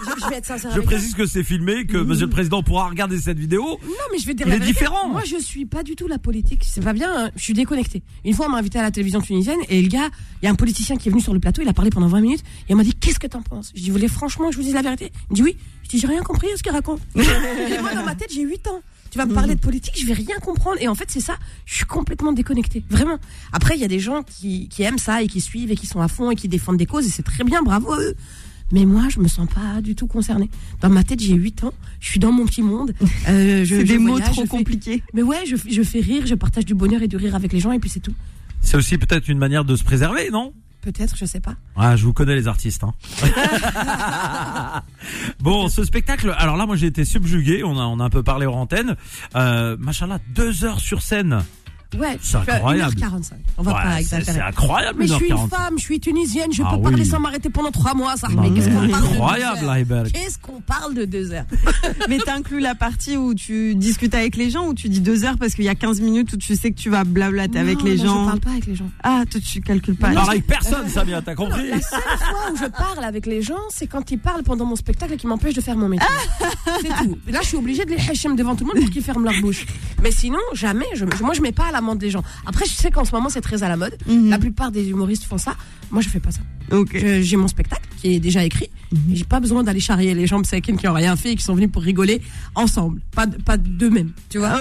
Je, 0.01 0.31
vais 0.31 0.37
être 0.37 0.47
sincère 0.47 0.71
je 0.75 0.81
précise 0.81 1.15
que 1.15 1.27
c'est 1.27 1.43
filmé, 1.43 1.87
que 1.87 1.97
Monsieur 1.97 2.27
le 2.27 2.31
Président 2.31 2.63
pourra 2.63 2.89
regarder 2.89 3.19
cette 3.19 3.39
vidéo. 3.39 3.63
Non, 3.83 3.95
mais 4.13 4.19
je 4.19 4.27
vais 4.27 4.35
dire 4.35 4.47
il 4.47 4.55
est 4.55 4.61
différent. 4.61 5.09
Moi, 5.09 5.23
je 5.25 5.37
suis 5.37 5.67
pas 5.67 5.83
du 5.83 5.97
tout 5.97 6.07
la 6.07 6.19
politique. 6.19 6.63
C'est 6.65 6.83
pas 6.83 6.93
bien. 6.93 7.11
Hein. 7.25 7.31
Je 7.35 7.43
suis 7.43 7.55
déconnecté. 7.55 8.03
Une 8.25 8.35
fois, 8.35 8.47
on 8.47 8.51
m'a 8.51 8.59
invité 8.59 8.79
à 8.79 8.83
la 8.83 8.91
télévision 8.91 9.21
tunisienne 9.21 9.59
et 9.69 9.83
le 9.83 9.89
gars, 9.89 10.09
il 10.41 10.45
y 10.45 10.49
a 10.49 10.51
un 10.53 10.55
politicien 10.55 10.97
qui 10.97 11.09
est 11.09 11.11
venu 11.11 11.23
sur 11.23 11.35
le 11.35 11.41
plateau. 11.41 11.63
Il 11.63 11.69
a 11.69 11.73
parlé 11.73 11.91
pendant 11.91 12.07
20 12.07 12.21
minutes 12.21 12.43
et 12.69 12.73
il 12.73 12.77
m'a 12.77 12.85
dit 12.85 12.95
qu'est-ce 12.95 13.19
que 13.19 13.27
t'en 13.27 13.43
penses? 13.43 13.73
Je 13.75 13.81
dis 13.81 13.89
vous 13.89 13.97
voulez 13.97 14.09
franchement 14.09 14.47
que 14.47 14.53
je 14.53 14.59
vous 14.59 14.65
dise 14.65 14.75
la 14.75 14.83
vérité? 14.83 15.11
Il 15.31 15.33
me 15.33 15.35
dit 15.37 15.43
oui. 15.43 15.57
Je 15.85 15.89
dis 15.89 15.99
j'ai 15.99 16.07
rien 16.07 16.23
compris 16.23 16.49
à 16.53 16.57
ce 16.57 16.63
qu'il 16.63 16.73
raconte. 16.73 17.01
et 17.17 17.81
moi, 17.81 17.95
dans 17.95 18.05
ma 18.05 18.15
tête, 18.15 18.33
j'ai 18.33 18.43
8 18.43 18.69
ans. 18.69 18.83
Tu 19.19 19.25
vas 19.25 19.31
me 19.31 19.35
parler 19.35 19.57
de 19.57 19.61
politique, 19.61 19.99
je 20.01 20.07
vais 20.07 20.13
rien 20.13 20.37
comprendre. 20.41 20.77
Et 20.81 20.87
en 20.87 20.95
fait, 20.95 21.07
c'est 21.09 21.19
ça, 21.19 21.37
je 21.67 21.75
suis 21.75 21.85
complètement 21.85 22.33
déconnecté. 22.33 22.85
Vraiment. 22.89 23.19
Après, 23.53 23.75
il 23.75 23.81
y 23.81 23.85
a 23.85 23.89
des 23.89 23.99
gens 23.99 24.23
qui, 24.23 24.69
qui 24.69 24.85
aiment 24.85 24.99
ça 24.99 25.23
et 25.25 25.27
qui 25.27 25.41
suivent 25.41 25.73
et 25.73 25.75
qui 25.75 25.89
sont 25.89 26.01
à 26.01 26.07
fond 26.07 26.31
et 26.31 26.37
qui 26.37 26.47
défendent 26.47 26.77
des 26.77 26.87
causes 26.87 27.05
et 27.05 27.11
c'est 27.11 27.25
très 27.25 27.43
bien, 27.43 27.63
bravo 27.63 27.95
à 27.95 28.01
eux. 28.01 28.15
Mais 28.71 28.85
moi, 28.85 29.09
je 29.09 29.19
me 29.19 29.27
sens 29.27 29.49
pas 29.53 29.81
du 29.81 29.97
tout 29.97 30.07
concernée. 30.07 30.49
Dans 30.81 30.89
ma 30.89 31.03
tête, 31.03 31.19
j'ai 31.19 31.35
8 31.35 31.65
ans, 31.65 31.75
je 31.99 32.11
suis 32.11 32.21
dans 32.21 32.31
mon 32.31 32.47
petit 32.47 32.63
monde. 32.63 32.95
Euh, 33.29 33.65
c'est 33.67 33.85
des 33.85 33.99
mots 33.99 34.21
trop 34.21 34.47
compliqués. 34.47 35.03
Mais 35.13 35.23
ouais, 35.23 35.45
je, 35.45 35.57
je 35.57 35.83
fais 35.83 36.01
rire, 36.01 36.25
je 36.25 36.35
partage 36.35 36.65
du 36.65 36.75
bonheur 36.75 37.03
et 37.03 37.09
du 37.09 37.17
rire 37.17 37.35
avec 37.35 37.53
les 37.53 37.61
gens 37.61 37.73
et 37.73 37.79
puis 37.81 37.91
c'est 37.91 38.01
tout. 38.01 38.15
C'est 38.63 38.77
aussi 38.77 38.97
peut-être 38.99 39.29
une 39.29 39.39
manière 39.39 39.65
de 39.65 39.75
se 39.77 39.85
préserver, 39.85 40.31
non? 40.31 40.55
Peut-être, 40.81 41.17
je 41.17 41.25
sais 41.25 41.41
pas. 41.41 41.55
Ah, 41.77 41.97
je 41.97 42.05
vous 42.05 42.13
connais 42.13 42.35
les 42.35 42.47
artistes. 42.47 42.85
Hein. 42.85 42.95
bon, 45.41 45.69
ce 45.69 45.85
spectacle, 45.85 46.35
alors 46.39 46.57
là, 46.57 46.67
moi 46.67 46.77
j'ai 46.77 46.87
été 46.87 47.05
subjugué, 47.05 47.65
on 47.65 47.79
a, 47.79 47.83
on 47.83 47.99
a 47.99 48.05
un 48.05 48.11
peu 48.11 48.23
parlé 48.23 48.47
hors 48.47 48.57
antenne. 48.57 48.97
Euh, 49.35 49.77
machallah, 49.79 50.21
deux 50.35 50.65
heures 50.65 50.81
sur 50.81 51.03
scène. 51.03 51.43
Ouais, 51.97 52.19
c'est 52.21 52.37
incroyable. 52.37 52.95
1h45. 52.97 53.33
On 53.57 53.63
va 53.63 53.73
pas 53.73 54.01
exagérer. 54.01 54.33
C'est 54.33 54.41
incroyable. 54.43 54.99
Mais 54.99 55.07
je 55.07 55.15
suis 55.15 55.31
une 55.31 55.49
femme, 55.49 55.79
je 55.79 55.83
suis 55.83 56.01
tunisienne, 56.01 56.53
je 56.53 56.63
ah 56.63 56.73
peux 56.75 56.83
parler 56.83 57.05
sans 57.05 57.19
m'arrêter 57.19 57.49
pendant 57.49 57.71
trois 57.71 57.95
mois, 57.95 58.17
ça. 58.17 58.29
mais 58.29 58.51
qu'est-ce 58.51 58.69
qu'on 58.69 58.89
parle 58.89 59.05
incroyable, 59.05 60.11
Qu'est-ce 60.13 60.39
qu'on 60.39 60.61
parle 60.61 60.95
de 60.95 61.05
deux 61.07 61.33
heures 61.33 61.47
Mais 62.09 62.19
t'inclus 62.19 62.61
la 62.61 62.75
partie 62.75 63.17
où 63.17 63.35
tu 63.35 63.75
discutes 63.75 64.15
avec 64.15 64.37
les 64.37 64.51
gens 64.51 64.67
ou 64.67 64.75
tu 64.75 64.89
dis 64.89 65.01
deux 65.01 65.25
heures 65.25 65.39
parce 65.39 65.55
qu'il 65.55 65.65
y 65.65 65.69
a 65.69 65.75
15 65.75 66.01
minutes 66.01 66.33
où 66.35 66.37
tu 66.37 66.57
sais 66.57 66.71
que 66.71 66.79
tu 66.79 66.91
vas 66.91 67.05
blablater 67.05 67.59
avec 67.59 67.83
les 67.83 67.97
gens. 67.97 68.25
Je 68.25 68.29
parle 68.29 68.41
pas 68.41 68.51
avec 68.51 68.67
les 68.67 68.75
gens. 68.75 68.91
Ah, 69.03 69.23
toi 69.31 69.41
tu 69.41 69.61
calcules 69.63 69.97
pas. 69.97 70.09
Tu 70.09 70.15
parles 70.15 70.31
avec 70.31 70.47
personne, 70.47 70.89
Samia, 70.89 71.23
t'as 71.23 71.35
compris 71.35 71.71
La 71.71 71.81
seule 71.81 72.01
fois 72.01 72.53
où 72.53 72.57
je 72.57 72.67
parle 72.67 73.05
avec 73.05 73.25
les 73.25 73.41
gens, 73.41 73.57
c'est 73.71 73.87
quand 73.87 74.11
ils 74.11 74.19
parlent 74.19 74.43
pendant 74.43 74.67
mon 74.67 74.77
spectacle 74.77 75.15
et 75.15 75.17
qu'ils 75.17 75.29
m'empêchent 75.29 75.55
de 75.55 75.61
faire 75.63 75.77
mon 75.77 75.89
métier. 75.89 76.07
c'est 76.83 77.05
tout. 77.05 77.19
Là, 77.29 77.41
je 77.43 77.49
suis 77.49 77.57
obligée 77.57 77.85
de 77.85 77.91
les 77.91 78.11
hachem 78.11 78.37
devant 78.37 78.55
tout 78.55 78.65
le 78.65 78.75
monde 78.75 78.83
pour 78.83 78.93
qu'ils 78.93 79.03
ferment 79.03 79.25
leur 79.25 79.41
bouche. 79.41 79.65
Mais 80.03 80.11
sinon, 80.11 80.39
jamais. 80.53 80.87
Je, 80.95 81.05
moi, 81.23 81.35
je 81.35 81.41
mets 81.41 81.53
pas 81.53 81.67
à 81.67 81.73
l'amende 81.79 81.99
des 81.99 82.11
gens. 82.11 82.25
Après, 82.47 82.67
je 82.67 82.73
sais 82.73 82.91
qu'en 82.91 83.05
ce 83.05 83.13
moment, 83.13 83.29
c'est 83.29 83.41
très 83.41 83.63
à 83.63 83.69
la 83.69 83.77
mode. 83.77 83.97
Mhm. 84.07 84.29
La 84.29 84.39
plupart 84.39 84.71
des 84.73 84.89
humoristes 84.89 85.25
font 85.25 85.39
ça. 85.39 85.57
Moi, 85.91 86.03
je 86.03 86.09
fais 86.09 86.21
pas 86.21 86.31
ça. 86.31 86.41
J'ai 87.23 87.37
mon 87.37 87.49
spectacle 87.49 87.89
qui 87.97 88.15
est 88.15 88.21
déjà 88.21 88.45
écrit. 88.45 88.69
Mhm. 88.93 89.15
J'ai 89.15 89.25
pas 89.25 89.41
besoin 89.41 89.63
d'aller 89.63 89.81
charrier 89.81 90.15
les 90.15 90.27
gens 90.27 90.43
qui 90.43 90.73
n'ont 90.87 90.93
rien 90.93 91.17
fait 91.17 91.33
et 91.33 91.37
qui 91.37 91.43
sont 91.43 91.55
venus 91.55 91.71
pour 91.71 91.83
rigoler 91.83 92.21
ensemble. 92.55 93.01
Pas, 93.15 93.27
pas 93.27 93.57
d'eux-mêmes, 93.57 94.13
tu 94.29 94.39
vois. 94.39 94.61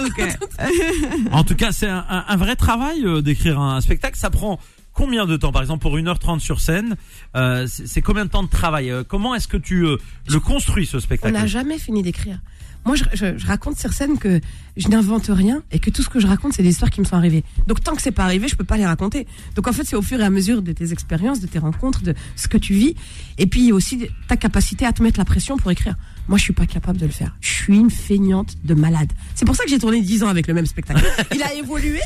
en 1.31 1.43
tout 1.43 1.55
cas, 1.55 1.71
c'est 1.71 1.89
un, 1.89 2.38
vrai 2.38 2.55
travail 2.55 3.05
euh, 3.05 3.21
d'écrire 3.21 3.59
un 3.59 3.81
spectacle. 3.81 4.17
Ça 4.17 4.29
prend 4.29 4.59
combien 4.93 5.25
de 5.25 5.38
temps? 5.38 5.51
Par 5.51 5.62
exemple, 5.62 5.81
pour 5.81 5.97
1h30 5.97 6.39
sur 6.39 6.62
scène, 6.62 6.95
euh, 7.36 7.67
c'est 7.67 8.01
combien 8.01 8.25
de 8.25 8.29
temps 8.29 8.43
de 8.43 8.50
travail? 8.50 8.91
Euh, 8.91 9.03
Comment 9.07 9.36
est-ce 9.36 9.47
que 9.47 9.57
tu 9.57 9.81
le 9.83 10.39
construis, 10.39 10.86
ce 10.86 11.00
spectacle? 11.00 11.36
On 11.36 11.39
n'a 11.39 11.47
jamais 11.47 11.79
fini 11.79 12.03
d'écrire. 12.03 12.39
Moi, 12.88 12.96
je, 12.96 13.46
raconte 13.46 13.77
sur 13.77 13.91
scène 13.91 14.17
que 14.17 14.39
je 14.77 14.88
n'invente 14.88 15.25
rien 15.27 15.62
et 15.74 15.79
que 15.79 15.89
tout 15.89 16.01
ce 16.01 16.08
que 16.08 16.22
je 16.22 16.27
raconte, 16.27 16.53
c'est 16.53 16.63
des 16.63 16.70
histoires 16.70 16.89
qui 16.89 17.01
me 17.01 17.06
sont 17.06 17.17
arrivées. 17.17 17.44
Donc, 17.67 17.84
tant 17.84 17.94
que 17.94 18.01
c'est 18.01 18.13
pas 18.13 18.24
arrivé, 18.24 18.48
je 18.48 18.56
peux 18.56 18.63
pas 18.63 18.77
les 18.77 18.86
raconter. 18.86 19.27
Donc, 19.56 19.67
en 19.67 19.74
fait, 19.74 19.84
c'est 19.84 19.98
au 19.98 20.01
fur 20.01 20.22
et 20.22 20.24
à 20.24 20.29
mesure 20.29 20.62
de 20.62 20.72
tes 20.72 20.94
expériences, 20.94 21.41
de 21.41 21.48
tes 21.48 21.60
rencontres, 21.60 22.01
de 22.01 22.15
ce 22.38 22.48
que 22.48 22.58
tu 22.58 22.74
vis. 22.74 22.96
Et 23.38 23.46
puis 23.46 23.74
aussi 23.74 24.08
ta 24.29 24.38
capacité 24.38 24.86
à 24.86 24.94
te 24.94 25.03
mettre 25.03 25.20
la 25.20 25.25
pression 25.25 25.58
pour 25.58 25.70
écrire. 25.70 25.98
Moi, 26.29 26.38
je 26.38 26.44
suis 26.44 26.53
pas 26.53 26.65
capable 26.65 26.98
de 26.98 27.06
le 27.06 27.12
faire. 27.12 27.36
Je 27.41 27.51
suis 27.51 27.75
une 27.75 27.91
feignante 27.91 28.56
de 28.63 28.74
malade. 28.74 29.12
C'est 29.36 29.44
pour 29.44 29.58
ça 29.58 29.65
que 29.65 29.70
j'ai 29.70 29.79
tourné 29.79 30.00
10 30.00 30.24
ans 30.24 30.29
avec 30.29 30.48
le 30.48 30.53
même 30.53 30.65
spectacle. 30.65 31.06
Il 31.36 31.44
a 31.44 31.53
évolué, 31.56 32.00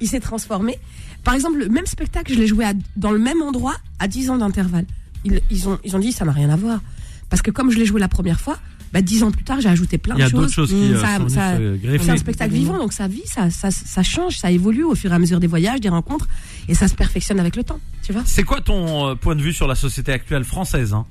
il 0.00 0.06
s'est 0.06 0.20
transformé. 0.20 0.78
Par 1.24 1.34
exemple, 1.34 1.58
le 1.58 1.68
même 1.68 1.86
spectacle, 1.86 2.32
je 2.32 2.38
l'ai 2.38 2.46
joué 2.46 2.64
dans 2.94 3.10
le 3.10 3.18
même 3.18 3.42
endroit 3.42 3.74
à 3.98 4.06
10 4.06 4.30
ans 4.30 4.38
d'intervalle. 4.38 4.86
Ils, 5.24 5.40
ils, 5.50 5.68
ont, 5.68 5.80
ils 5.82 5.96
ont 5.96 5.98
dit, 5.98 6.12
ça 6.12 6.24
n'a 6.24 6.30
rien 6.30 6.48
à 6.48 6.56
voir. 6.56 6.80
Parce 7.28 7.42
que 7.42 7.50
comme 7.50 7.72
je 7.72 7.78
l'ai 7.78 7.86
joué 7.86 7.98
la 7.98 8.08
première 8.08 8.40
fois, 8.40 8.56
bah, 8.92 9.02
dix 9.02 9.22
ans 9.22 9.30
plus 9.30 9.44
tard, 9.44 9.60
j'ai 9.60 9.68
ajouté 9.68 9.98
plein 9.98 10.14
de 10.14 10.20
choses. 10.20 10.30
Il 10.30 10.34
y 10.34 10.36
a 10.36 10.40
d'autres 10.40 10.52
choses 10.52 10.70
qui 10.70 10.90
mmh. 10.90 11.28
ça, 11.28 11.52
euh, 11.56 11.76
C'est 12.00 12.10
un 12.10 12.16
spectacle 12.16 12.54
vivant, 12.54 12.78
donc 12.78 12.92
ça 12.92 13.08
vit, 13.08 13.22
ça, 13.26 13.50
ça, 13.50 13.70
ça, 13.70 14.02
change, 14.02 14.38
ça 14.38 14.50
évolue 14.50 14.84
au 14.84 14.94
fur 14.94 15.12
et 15.12 15.14
à 15.14 15.18
mesure 15.18 15.40
des 15.40 15.46
voyages, 15.46 15.80
des 15.80 15.88
rencontres, 15.88 16.28
et 16.68 16.74
ça 16.74 16.88
se 16.88 16.94
perfectionne 16.94 17.40
avec 17.40 17.56
le 17.56 17.64
temps. 17.64 17.80
Tu 18.02 18.12
vois 18.12 18.22
C'est 18.24 18.44
quoi 18.44 18.60
ton 18.60 19.10
euh, 19.10 19.14
point 19.14 19.36
de 19.36 19.42
vue 19.42 19.52
sur 19.52 19.66
la 19.66 19.74
société 19.74 20.12
actuelle 20.12 20.44
française 20.44 20.94
hein? 20.94 21.06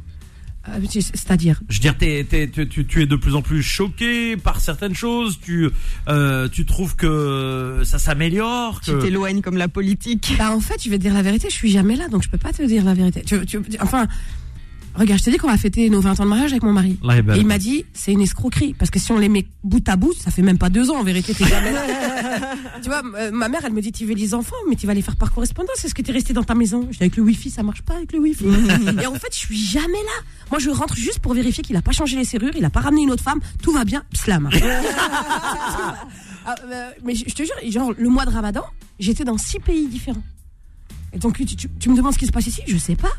Euh, 0.69 0.79
c'est-à-dire? 0.89 1.61
Je 1.69 1.77
veux 1.77 1.79
dire, 1.79 1.95
tu, 2.59 2.85
tu, 2.85 3.01
es 3.01 3.05
de 3.05 3.15
plus 3.15 3.35
en 3.35 3.41
plus 3.41 3.63
choqué 3.63 4.35
par 4.35 4.59
certaines 4.59 4.95
choses. 4.95 5.39
Tu, 5.41 5.69
tu 6.51 6.65
trouves 6.65 6.97
que 6.97 7.83
ça 7.85 7.99
s'améliore. 7.99 8.81
Tu 8.81 8.91
t'éloignes 8.99 9.41
comme 9.41 9.55
la 9.55 9.69
politique. 9.69 10.33
Bah 10.37 10.51
en 10.51 10.59
fait, 10.59 10.83
je 10.83 10.89
vais 10.89 10.97
te 10.97 11.03
dire 11.03 11.13
la 11.13 11.21
vérité. 11.21 11.47
Je 11.49 11.55
suis 11.55 11.71
jamais 11.71 11.95
là, 11.95 12.09
donc 12.09 12.23
je 12.23 12.29
peux 12.29 12.37
pas 12.37 12.51
te 12.51 12.63
dire 12.63 12.83
la 12.83 12.93
vérité. 12.93 13.21
Tu, 13.25 13.45
tu, 13.45 13.61
enfin, 13.79 14.07
Regarde, 14.97 15.19
je 15.19 15.25
t'ai 15.25 15.31
dit 15.31 15.37
qu'on 15.37 15.47
va 15.47 15.57
fêter 15.57 15.89
nos 15.91 16.01
20 16.01 16.19
ans 16.19 16.23
de 16.23 16.29
mariage 16.29 16.51
avec 16.51 16.63
mon 16.63 16.73
mari. 16.73 16.97
Et 17.03 17.37
il 17.37 17.45
m'a 17.45 17.59
dit, 17.59 17.85
c'est 17.93 18.11
une 18.11 18.21
escroquerie. 18.21 18.73
Parce 18.73 18.89
que 18.89 18.99
si 18.99 19.11
on 19.11 19.19
les 19.19 19.29
met 19.29 19.45
bout 19.63 19.87
à 19.87 19.95
bout, 19.95 20.13
ça 20.13 20.31
fait 20.31 20.41
même 20.41 20.57
pas 20.57 20.69
deux 20.69 20.89
ans 20.89 20.97
en 20.99 21.03
vérité. 21.03 21.33
Jamais... 21.33 21.71
tu 22.81 22.89
vois, 22.89 23.03
euh, 23.15 23.31
ma 23.31 23.47
mère, 23.47 23.61
elle 23.63 23.73
me 23.73 23.81
dit, 23.81 23.91
tu 23.91 24.05
veux 24.05 24.15
les 24.15 24.33
enfants, 24.33 24.55
mais 24.67 24.75
tu 24.75 24.87
vas 24.87 24.95
les 24.95 25.03
faire 25.03 25.15
par 25.15 25.31
correspondance. 25.31 25.85
Est-ce 25.85 25.93
que 25.93 26.01
tu 26.01 26.09
es 26.09 26.13
resté 26.13 26.33
dans 26.33 26.43
ta 26.43 26.55
maison? 26.55 26.87
Je 26.91 26.97
dis, 26.97 27.03
avec 27.03 27.15
le 27.15 27.23
wifi, 27.23 27.51
ça 27.51 27.61
marche 27.61 27.83
pas 27.83 27.95
avec 27.95 28.11
le 28.11 28.19
wifi. 28.19 28.45
et 29.01 29.05
en 29.05 29.13
fait, 29.13 29.29
je 29.31 29.37
suis 29.37 29.57
jamais 29.57 29.93
là. 29.93 30.23
Moi, 30.49 30.59
je 30.59 30.71
rentre 30.71 30.95
juste 30.95 31.19
pour 31.19 31.35
vérifier 31.35 31.63
qu'il 31.63 31.75
a 31.75 31.81
pas 31.83 31.91
changé 31.91 32.17
les 32.17 32.25
serrures, 32.25 32.53
il 32.57 32.65
a 32.65 32.71
pas 32.71 32.81
ramené 32.81 33.03
une 33.03 33.11
autre 33.11 33.23
femme, 33.23 33.39
tout 33.61 33.71
va 33.71 33.85
bien, 33.85 34.03
slam. 34.13 34.49
Ah, 36.49 36.55
euh, 36.63 36.91
mais 37.03 37.13
je, 37.13 37.25
te 37.25 37.43
jure, 37.43 37.55
genre, 37.69 37.91
le 37.97 38.07
mois 38.07 38.23
de 38.23 38.29
ramadan, 38.29 38.63
j'étais 38.99 39.25
dans 39.25 39.37
six 39.37 39.59
pays 39.59 39.87
différents. 39.87 40.23
Et 41.11 41.19
donc, 41.19 41.45
tu, 41.45 41.57
tu 41.67 41.89
me 41.89 41.97
demandes 41.97 42.13
ce 42.13 42.17
qui 42.17 42.25
se 42.25 42.31
passe 42.31 42.47
ici? 42.47 42.61
Je 42.65 42.77
sais 42.77 42.95
pas. 42.95 43.11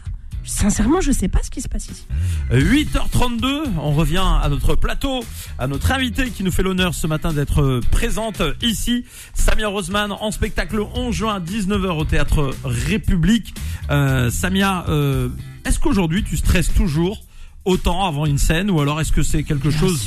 Sincèrement, 0.48 1.02
je 1.02 1.12
sais 1.12 1.28
pas 1.28 1.40
ce 1.42 1.50
qui 1.50 1.60
se 1.60 1.68
passe 1.68 1.88
ici. 1.88 2.06
8h32, 2.50 3.64
on 3.82 3.92
revient 3.92 4.24
à 4.24 4.48
notre 4.48 4.74
plateau, 4.76 5.22
à 5.58 5.66
notre 5.66 5.92
invité 5.92 6.30
qui 6.30 6.42
nous 6.42 6.50
fait 6.50 6.62
l'honneur 6.62 6.94
ce 6.94 7.06
matin 7.06 7.34
d'être 7.34 7.80
présente 7.90 8.40
ici, 8.62 9.04
Samia 9.34 9.68
Roseman, 9.68 10.10
en 10.10 10.30
spectacle 10.30 10.80
11 10.94 11.14
juin 11.14 11.40
19h 11.40 11.90
au 11.90 12.04
théâtre 12.04 12.54
République. 12.64 13.54
Euh, 13.90 14.30
Samia, 14.30 14.86
euh, 14.88 15.28
est-ce 15.66 15.78
qu'aujourd'hui 15.78 16.24
tu 16.24 16.38
stresses 16.38 16.72
toujours 16.72 17.22
autant 17.66 18.06
avant 18.06 18.24
une 18.24 18.38
scène 18.38 18.70
ou 18.70 18.80
alors 18.80 19.00
est-ce 19.02 19.12
que 19.12 19.22
c'est 19.22 19.42
quelque 19.42 19.70
chose 19.70 20.06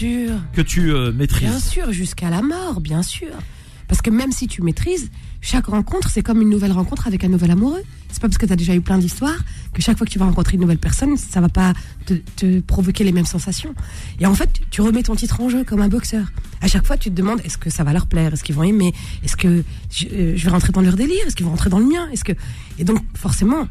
que 0.54 0.62
tu 0.62 0.92
euh, 0.92 1.12
maîtrises? 1.12 1.50
Bien 1.50 1.60
sûr, 1.60 1.92
jusqu'à 1.92 2.32
la 2.32 2.42
mort, 2.42 2.82
bien 2.82 3.04
sûr. 3.04 3.30
Parce 3.92 4.02
que 4.02 4.10
même 4.10 4.32
si 4.32 4.48
tu 4.48 4.62
maîtrises, 4.62 5.12
chaque 5.42 5.66
rencontre, 5.66 6.10
c'est 6.10 6.24
comme 6.24 6.42
une 6.42 6.50
nouvelle 6.50 6.72
rencontre 6.72 7.08
avec 7.08 7.26
un 7.26 7.28
nouvel 7.28 7.52
amoureux. 7.52 7.84
C'est 8.10 8.22
pas 8.22 8.30
parce 8.30 8.38
que 8.38 8.46
tu 8.46 8.54
as 8.54 8.56
déjà 8.56 8.74
eu 8.74 8.80
plein 8.80 8.98
d'histoires 8.98 9.38
que 9.74 9.82
chaque 9.82 9.98
fois 9.98 10.08
que 10.08 10.12
tu 10.14 10.18
vas 10.18 10.24
rencontrer 10.24 10.54
une 10.56 10.62
nouvelle 10.62 10.78
personne, 10.78 11.18
ça 11.18 11.42
va 11.42 11.50
pas 11.50 11.74
te, 12.06 12.62
provoquer 12.62 13.04
les 13.04 13.12
mêmes 13.12 13.26
sensations. 13.26 13.76
Et 14.22 14.26
en 14.26 14.34
fait, 14.34 14.62
tu 14.70 14.80
remets 14.80 15.04
ton 15.04 15.18
titre 15.18 15.42
en 15.42 15.50
jeu 15.50 15.66
comme 15.66 15.82
un 15.82 15.90
boxeur. 15.90 16.26
À 16.62 16.68
chaque 16.68 16.88
fois, 16.88 16.96
tu 16.96 17.10
te 17.10 17.16
demandes 17.16 17.42
est-ce 17.44 17.58
que 17.58 17.70
ça 17.70 17.84
va 17.84 17.92
leur 17.92 18.08
plaire? 18.08 18.32
Est-ce 18.32 18.46
qu'ils 18.46 18.56
vont 18.56 18.64
aimer? 18.64 18.94
Est-ce 19.26 19.36
que 19.36 19.62
je, 19.90 20.06
euh, 20.14 20.36
vais 20.38 20.50
rentrer 20.50 20.72
dans 20.72 20.80
leur 20.80 20.96
délire? 20.96 21.28
Est-ce 21.28 21.36
qu'ils 21.36 21.46
vont 21.46 21.52
rentrer 21.52 21.70
dans 21.70 21.80
le 21.80 21.88
mien? 21.88 22.08
Est-ce 22.14 22.24
que 22.24 22.32
Et 22.80 22.86
donc, 22.86 23.00
forcément, 23.14 23.68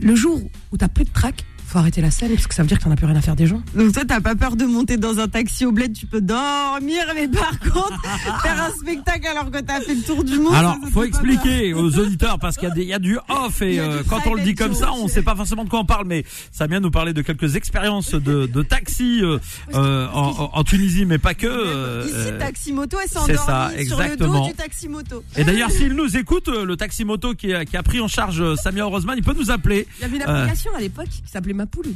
le 0.00 0.14
jour 0.14 0.40
où 0.70 0.78
tu 0.78 0.84
as 0.84 0.88
plus 0.88 1.04
de 1.04 1.10
trac, 1.10 1.44
faut 1.76 1.80
arrêter 1.80 2.00
la 2.00 2.10
scène 2.10 2.32
parce 2.32 2.46
que 2.46 2.54
ça 2.54 2.62
veut 2.62 2.68
dire 2.68 2.78
que 2.78 2.84
t'en 2.84 2.90
as 2.90 2.96
plus 2.96 3.04
rien 3.04 3.16
à 3.16 3.20
faire 3.20 3.36
des 3.36 3.46
gens. 3.46 3.60
Donc 3.74 3.92
toi, 3.92 4.02
t'as 4.08 4.20
pas 4.20 4.34
peur 4.34 4.56
de 4.56 4.64
monter 4.64 4.96
dans 4.96 5.18
un 5.18 5.28
taxi 5.28 5.66
au 5.66 5.72
bled, 5.72 5.92
tu 5.92 6.06
peux 6.06 6.22
dormir, 6.22 7.04
mais 7.14 7.28
par 7.28 7.58
contre, 7.60 8.00
faire 8.42 8.62
un 8.62 8.70
spectacle 8.70 9.26
alors 9.26 9.50
que 9.50 9.58
t'as 9.58 9.82
fait 9.82 9.94
le 9.94 10.00
tour 10.00 10.24
du 10.24 10.38
monde. 10.38 10.54
Alors, 10.54 10.76
faut 10.92 11.04
expliquer 11.04 11.74
aux 11.74 11.98
auditeurs 11.98 12.38
parce 12.38 12.56
qu'il 12.56 12.70
y, 12.78 12.94
a 12.94 12.98
du 12.98 13.18
off 13.28 13.60
et 13.60 13.78
euh, 13.78 14.02
quand 14.08 14.26
on 14.26 14.34
le 14.34 14.42
dit 14.42 14.54
comme 14.54 14.74
ça, 14.74 14.90
on 14.94 15.06
sait 15.06 15.22
pas 15.22 15.34
forcément 15.34 15.64
de 15.64 15.68
quoi 15.68 15.80
on 15.80 15.84
parle, 15.84 16.06
mais 16.06 16.24
ça 16.50 16.66
vient 16.66 16.80
nous 16.80 16.90
parler 16.90 17.12
de 17.12 17.20
quelques 17.20 17.56
expériences 17.56 18.14
de, 18.14 18.46
de 18.46 18.62
taxi 18.62 19.20
euh, 19.22 19.38
euh, 19.74 20.08
en, 20.14 20.50
en, 20.54 20.64
Tunisie, 20.64 21.04
mais 21.04 21.18
pas 21.18 21.34
que. 21.34 22.06
Ici, 22.06 22.38
taxi 22.38 22.72
moto, 22.72 22.96
elle 23.02 23.10
s'est 23.10 23.18
endormie 23.18 23.38
ça, 23.46 23.70
exactement. 23.76 24.16
sur 24.16 24.32
le 24.32 24.40
dos 24.40 24.46
du 24.46 24.54
taxi 24.54 24.88
moto. 24.88 25.22
Et 25.36 25.44
d'ailleurs, 25.44 25.70
s'il 25.70 25.92
nous 25.92 26.16
écoute, 26.16 26.48
le 26.48 26.76
taxi 26.76 27.04
moto 27.04 27.34
qui 27.34 27.52
a, 27.52 27.66
qui 27.66 27.76
a 27.76 27.82
pris 27.82 28.00
en 28.00 28.08
charge 28.08 28.54
Samia 28.56 28.86
Rosman, 28.86 29.18
il 29.18 29.22
peut 29.24 29.34
nous 29.38 29.50
appeler. 29.50 29.86
Il 29.98 30.02
y 30.02 30.04
avait 30.06 30.16
une 30.16 30.22
application 30.22 30.74
à 30.74 30.80
l'époque 30.80 31.08
qui 31.08 31.30
s'appelait 31.30 31.52
ma 31.66 31.82
poule. 31.82 31.92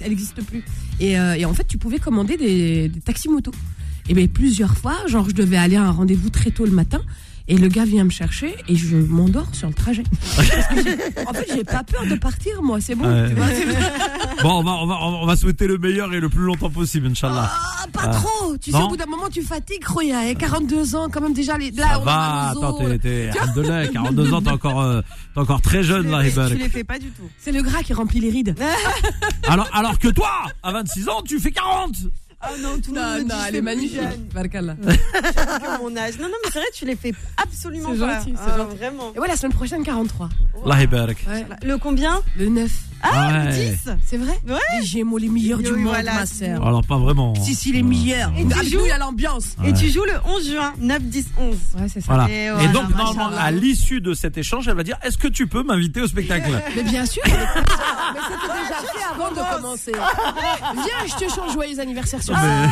Elle 0.00 0.10
n'existe 0.10 0.42
plus. 0.44 0.62
Euh, 1.02 1.34
et, 1.34 1.44
en 1.44 1.54
fait, 1.54 1.66
tu 1.66 1.78
pouvais 1.78 1.98
commander 1.98 2.36
des, 2.36 2.88
des 2.88 3.00
taxis 3.00 3.28
motos. 3.28 3.52
Et 4.08 4.14
bien 4.14 4.26
plusieurs 4.26 4.76
fois, 4.76 4.96
genre 5.06 5.28
je 5.28 5.34
devais 5.34 5.58
aller 5.58 5.76
à 5.76 5.84
un 5.84 5.90
rendez-vous 5.90 6.30
très 6.30 6.50
tôt 6.50 6.64
le 6.64 6.72
matin. 6.72 7.02
Et 7.50 7.56
le 7.56 7.68
gars 7.68 7.86
vient 7.86 8.04
me 8.04 8.10
chercher 8.10 8.54
et 8.68 8.76
je 8.76 8.96
m'endors 8.96 9.54
sur 9.54 9.68
le 9.68 9.74
trajet. 9.74 10.04
en 11.26 11.32
fait, 11.32 11.46
j'ai 11.54 11.64
pas 11.64 11.82
peur 11.82 12.04
de 12.04 12.14
partir, 12.16 12.62
moi, 12.62 12.78
c'est 12.78 12.94
bon. 12.94 13.04
bon, 14.42 14.50
on 14.58 14.62
va, 14.62 14.72
on, 14.72 14.86
va, 14.86 14.96
on 15.00 15.24
va 15.24 15.34
souhaiter 15.34 15.66
le 15.66 15.78
meilleur 15.78 16.12
et 16.12 16.20
le 16.20 16.28
plus 16.28 16.44
longtemps 16.44 16.68
possible, 16.68 17.06
Inch'Allah. 17.06 17.50
Ah, 17.50 17.86
pas 17.90 18.08
trop. 18.08 18.54
Tu 18.58 18.70
sais, 18.70 18.76
au 18.76 18.88
bout 18.88 18.98
d'un 18.98 19.06
moment, 19.06 19.30
tu 19.30 19.40
fatigues, 19.40 19.86
Roya. 19.86 20.34
42 20.34 20.94
ans, 20.94 21.08
quand 21.10 21.22
même, 21.22 21.32
déjà, 21.32 21.56
les, 21.56 21.70
là, 21.70 21.88
Ça 21.88 22.00
on 22.00 22.04
va, 22.04 22.48
attends, 22.50 22.78
t'es, 22.98 23.30
42 23.32 24.32
ans, 24.34 24.42
t'es 24.42 24.50
encore, 24.50 24.82
euh, 24.82 25.00
t'es 25.32 25.40
encore 25.40 25.62
très 25.62 25.82
jeune, 25.82 26.10
là, 26.10 26.22
Tu 26.48 26.56
les 26.56 26.68
fais 26.68 26.84
pas 26.84 26.98
du 26.98 27.08
tout. 27.10 27.30
C'est 27.38 27.52
le 27.52 27.62
gras 27.62 27.82
qui 27.82 27.94
remplit 27.94 28.20
les 28.20 28.30
rides. 28.30 28.54
alors, 29.48 29.70
alors 29.72 29.98
que 29.98 30.08
toi, 30.08 30.30
à 30.62 30.72
26 30.72 31.08
ans, 31.08 31.22
tu 31.26 31.40
fais 31.40 31.50
40. 31.50 31.94
Ah 32.40 32.50
non, 32.60 32.78
tout 32.80 32.94
le 32.94 33.00
monde 33.00 33.28
non, 33.28 33.34
elle 33.48 33.56
est 33.56 33.62
magnifique. 33.62 34.00
Barkala. 34.32 34.76
mon 35.80 35.96
âge. 35.96 36.18
Non, 36.18 36.28
non, 36.28 36.34
mais 36.44 36.50
c'est 36.52 36.60
vrai, 36.60 36.68
tu 36.72 36.84
les 36.84 36.94
fais 36.94 37.12
absolument 37.36 37.90
pas. 37.96 38.20
C'est 38.20 38.32
ah, 38.38 38.56
gentil, 38.56 38.76
vraiment. 38.76 39.12
Et 39.14 39.18
ouais, 39.18 39.26
la 39.26 39.36
semaine 39.36 39.52
prochaine, 39.52 39.82
43. 39.82 40.28
Le 41.62 41.76
combien? 41.78 42.22
Le 42.36 42.48
9. 42.48 42.70
Ah, 43.02 43.44
le 43.46 43.52
10 43.52 43.88
C'est 44.04 44.16
vrai 44.16 44.38
Ouais. 44.48 44.58
Les 44.80 44.86
Gémeaux, 44.86 45.18
les 45.18 45.28
meilleurs 45.28 45.58
du 45.58 45.72
monde, 45.72 45.94
ma 46.04 46.26
sœur. 46.26 46.64
Alors, 46.66 46.84
pas 46.84 46.98
vraiment. 46.98 47.34
Si, 47.36 47.54
si, 47.54 47.72
les 47.72 47.82
meilleurs. 47.82 48.32
Et 48.36 48.44
tu 48.46 48.70
joues 48.70 48.92
à 48.92 48.98
l'ambiance. 48.98 49.56
Et 49.64 49.72
tu 49.72 49.88
joues 49.88 50.04
le 50.04 50.14
11 50.24 50.50
juin, 50.50 50.72
9, 50.80 51.02
10, 51.02 51.26
11. 51.38 51.56
Ouais, 51.78 51.88
c'est 51.88 52.00
ça. 52.00 52.14
Voilà. 52.14 52.28
Et, 52.30 52.68
donc, 52.68 52.90
normalement, 52.96 53.36
à 53.38 53.50
l'issue 53.50 54.00
de 54.00 54.14
cet 54.14 54.38
échange, 54.38 54.68
elle 54.68 54.74
va 54.74 54.82
dire 54.82 54.98
Est-ce 55.02 55.18
que 55.18 55.28
tu 55.28 55.46
peux 55.46 55.62
m'inviter 55.62 56.00
au 56.00 56.06
spectacle? 56.06 56.50
Mais 56.76 56.82
bien 56.82 57.06
sûr. 57.06 57.22
mais 57.24 57.30
c'était 57.32 58.52
déjà 58.52 58.80
fait 58.80 59.14
avant 59.14 59.30
de 59.30 59.56
commencer. 59.56 59.92
Viens, 59.92 61.06
je 61.06 61.24
te 61.26 61.32
chante 61.32 61.52
joyeux 61.52 61.78
anniversaire 61.80 62.22
sur 62.22 62.34
ah, 62.36 62.68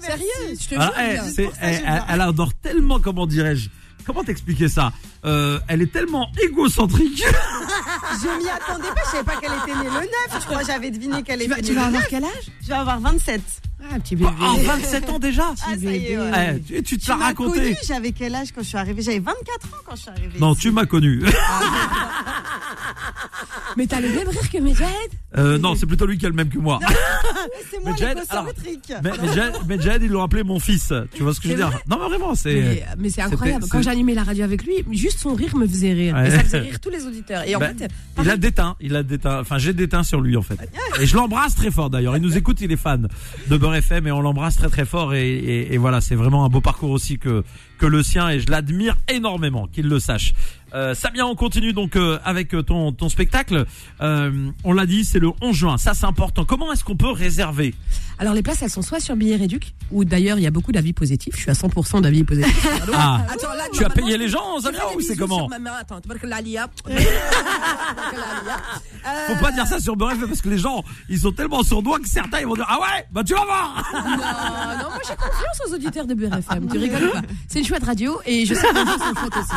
Sérieux, 0.00 0.58
je 0.60 0.68
te 0.68 0.74
jure. 0.74 1.50
Elle, 1.60 1.82
elle 2.08 2.20
adore 2.20 2.54
tellement, 2.54 2.98
comment 3.00 3.26
dirais-je 3.26 3.68
Comment 4.06 4.24
t'expliquer 4.24 4.68
ça? 4.68 4.92
Euh, 5.24 5.58
Elle 5.68 5.82
est 5.82 5.92
tellement 5.92 6.30
égocentrique. 6.42 7.22
je 8.22 8.38
m'y 8.42 8.48
attendais 8.48 8.88
pas, 8.88 9.02
je 9.04 9.10
savais 9.10 9.24
pas 9.24 9.36
qu'elle 9.36 9.52
était 9.52 9.78
née 9.78 9.84
le 9.84 9.90
9. 9.90 10.10
Je 10.40 10.46
crois 10.46 10.60
que 10.60 10.66
j'avais 10.66 10.90
deviné 10.90 11.22
qu'elle 11.22 11.42
était 11.42 11.54
née 11.54 11.62
tu 11.62 11.74
vas 11.74 11.86
avoir 11.86 12.06
quel 12.08 12.24
âge? 12.24 12.50
Je 12.62 12.68
vais 12.68 12.74
avoir 12.74 13.00
27. 13.00 13.40
Ah, 13.88 13.98
petit 13.98 14.16
bébé. 14.16 14.30
Ah, 14.40 14.54
27 14.62 15.10
ans 15.10 15.18
déjà 15.18 15.44
ah, 15.50 15.54
ça 15.56 15.74
y 15.74 15.96
est, 15.96 16.18
eh, 16.70 16.82
tu, 16.82 16.98
te 16.98 17.08
l'as 17.08 17.16
raconté. 17.16 17.76
J'avais 17.86 18.12
quel 18.12 18.34
âge 18.34 18.52
quand 18.54 18.62
je 18.62 18.68
suis 18.68 18.78
arrivée? 18.78 19.02
J'avais 19.02 19.18
24 19.20 19.66
ans 19.66 19.78
quand 19.84 19.96
je 19.96 20.00
suis 20.00 20.10
arrivée. 20.10 20.38
Non, 20.38 20.54
tu 20.54 20.70
m'as 20.70 20.86
connu. 20.86 21.22
Mais 23.76 23.86
t'as 23.86 24.00
le 24.00 24.08
même 24.08 24.28
rire 24.28 24.50
que 24.50 24.58
Medjed? 24.58 24.86
Euh, 25.36 25.58
Non, 25.58 25.74
c'est 25.74 25.86
plutôt 25.86 26.06
lui 26.06 26.18
qui 26.18 26.26
a 26.26 26.28
le 26.28 26.34
même 26.34 26.48
que 26.48 26.58
moi. 26.58 26.80
c'est 27.70 27.82
moi 27.82 27.94
l'égocentrique. 27.98 28.92
Mais, 29.02 29.10
mais 29.66 29.80
Jed, 29.80 30.02
ils 30.02 30.10
l'ont 30.10 30.22
appelé 30.22 30.42
mon 30.42 30.58
fils. 30.58 30.92
Tu 31.14 31.22
vois 31.22 31.34
ce 31.34 31.40
que 31.40 31.48
je 31.48 31.52
veux 31.52 31.58
dire? 31.58 31.70
Non, 31.88 31.98
mais 32.00 32.08
vraiment, 32.08 32.34
c'est. 32.34 32.84
Mais, 32.98 33.10
c'est 33.10 33.22
incroyable. 33.22 33.66
Quand 33.70 33.82
j'animais 33.82 34.14
la 34.14 34.24
radio 34.24 34.44
avec 34.44 34.64
lui, 34.64 34.84
juste 34.92 35.20
son 35.20 35.34
rire 35.34 35.56
me 35.56 35.66
faisait 35.66 35.92
rire. 35.92 36.18
Et 36.18 36.30
ça 36.30 36.40
faisait 36.40 36.60
rire 36.60 36.80
tous 36.80 36.90
les 36.90 37.06
auditeurs. 37.06 37.46
Et 37.46 37.54
en 37.54 37.58
ben, 37.58 37.76
fait, 37.76 37.88
il 38.20 38.30
a 38.30 38.36
déteint. 38.36 38.76
Il 38.80 38.96
a 38.96 39.02
déteint. 39.02 39.40
Enfin, 39.40 39.58
j'ai 39.58 39.72
déteint 39.72 40.02
sur 40.02 40.20
lui 40.20 40.36
en 40.36 40.42
fait. 40.42 40.58
Et 41.00 41.06
je 41.06 41.16
l'embrasse 41.16 41.54
très 41.54 41.70
fort 41.70 41.90
d'ailleurs. 41.90 42.16
Il 42.16 42.22
nous 42.22 42.36
écoute, 42.36 42.60
il 42.60 42.72
est 42.72 42.76
fan 42.76 43.08
de 43.48 43.56
Beurre 43.70 43.76
FM 43.76 44.06
et 44.08 44.12
on 44.12 44.20
l'embrasse 44.20 44.56
très 44.56 44.68
très 44.68 44.84
fort 44.84 45.14
et, 45.14 45.76
voilà, 45.78 46.00
c'est 46.00 46.16
vraiment 46.16 46.44
un 46.44 46.48
beau 46.48 46.60
parcours 46.60 46.90
aussi 46.90 47.18
que 47.18 47.44
que 47.78 47.86
le 47.86 48.02
sien 48.02 48.28
et 48.28 48.40
je 48.40 48.50
l'admire 48.50 48.96
énormément, 49.08 49.66
qu'il 49.66 49.88
le 49.88 49.98
sache. 50.00 50.34
Euh, 50.74 50.94
Samia, 50.94 51.26
on 51.26 51.34
continue 51.34 51.72
donc 51.72 51.96
euh, 51.96 52.18
avec 52.24 52.54
euh, 52.54 52.62
ton, 52.62 52.92
ton 52.92 53.08
spectacle. 53.08 53.66
Euh, 54.00 54.50
on 54.64 54.72
l'a 54.72 54.86
dit, 54.86 55.04
c'est 55.04 55.18
le 55.18 55.30
11 55.40 55.54
juin. 55.54 55.78
Ça, 55.78 55.94
c'est 55.94 56.06
important. 56.06 56.44
Comment 56.44 56.72
est-ce 56.72 56.84
qu'on 56.84 56.96
peut 56.96 57.10
réserver? 57.10 57.74
Alors, 58.18 58.34
les 58.34 58.42
places, 58.42 58.62
elles 58.62 58.70
sont 58.70 58.82
soit 58.82 59.00
sur 59.00 59.16
Billet 59.16 59.36
Réduc, 59.36 59.72
ou 59.90 60.04
d'ailleurs, 60.04 60.38
il 60.38 60.42
y 60.42 60.46
a 60.46 60.50
beaucoup 60.50 60.72
d'avis 60.72 60.92
positifs. 60.92 61.34
Je 61.36 61.40
suis 61.40 61.50
à 61.50 61.54
100% 61.54 62.02
d'avis 62.02 62.22
positifs. 62.22 62.68
ah. 62.94 63.22
tu 63.72 63.84
as 63.84 63.88
payé 63.88 64.18
les 64.18 64.28
gens, 64.28 64.60
Samia, 64.60 64.82
ou 64.94 65.00
c'est 65.00 65.16
comment 65.16 65.48
Attends, 65.80 66.00
Faut 69.26 69.36
pas 69.40 69.52
dire 69.52 69.66
ça 69.66 69.80
sur 69.80 69.96
Bref 69.96 70.18
parce 70.26 70.40
que 70.42 70.48
les 70.48 70.58
gens, 70.58 70.84
ils 71.08 71.18
sont 71.18 71.32
tellement 71.32 71.62
sournois 71.62 71.98
que 71.98 72.08
certains, 72.08 72.40
ils 72.40 72.46
vont 72.46 72.54
dire 72.54 72.66
Ah 72.68 72.78
ouais, 72.80 73.06
bah 73.10 73.22
tu 73.24 73.34
vas 73.34 73.44
voir 73.44 73.90
Non, 73.92 74.02
non, 74.02 74.90
moi 74.90 75.00
j'ai 75.06 75.16
confiance 75.16 75.60
aux 75.66 75.74
auditeurs 75.74 76.06
de 76.06 76.14
BRFM. 76.14 76.68
Tu 76.70 76.78
rigoles 76.78 77.10
pas? 77.10 77.22
C'est 77.48 77.60
une 77.60 77.64
chouette 77.64 77.84
radio 77.84 78.20
et 78.26 78.44
je 78.44 78.54
sais 78.54 78.66
que 78.66 78.74
les 78.74 78.84
gens 78.84 78.98
sont 78.98 79.38
aussi. 79.38 79.56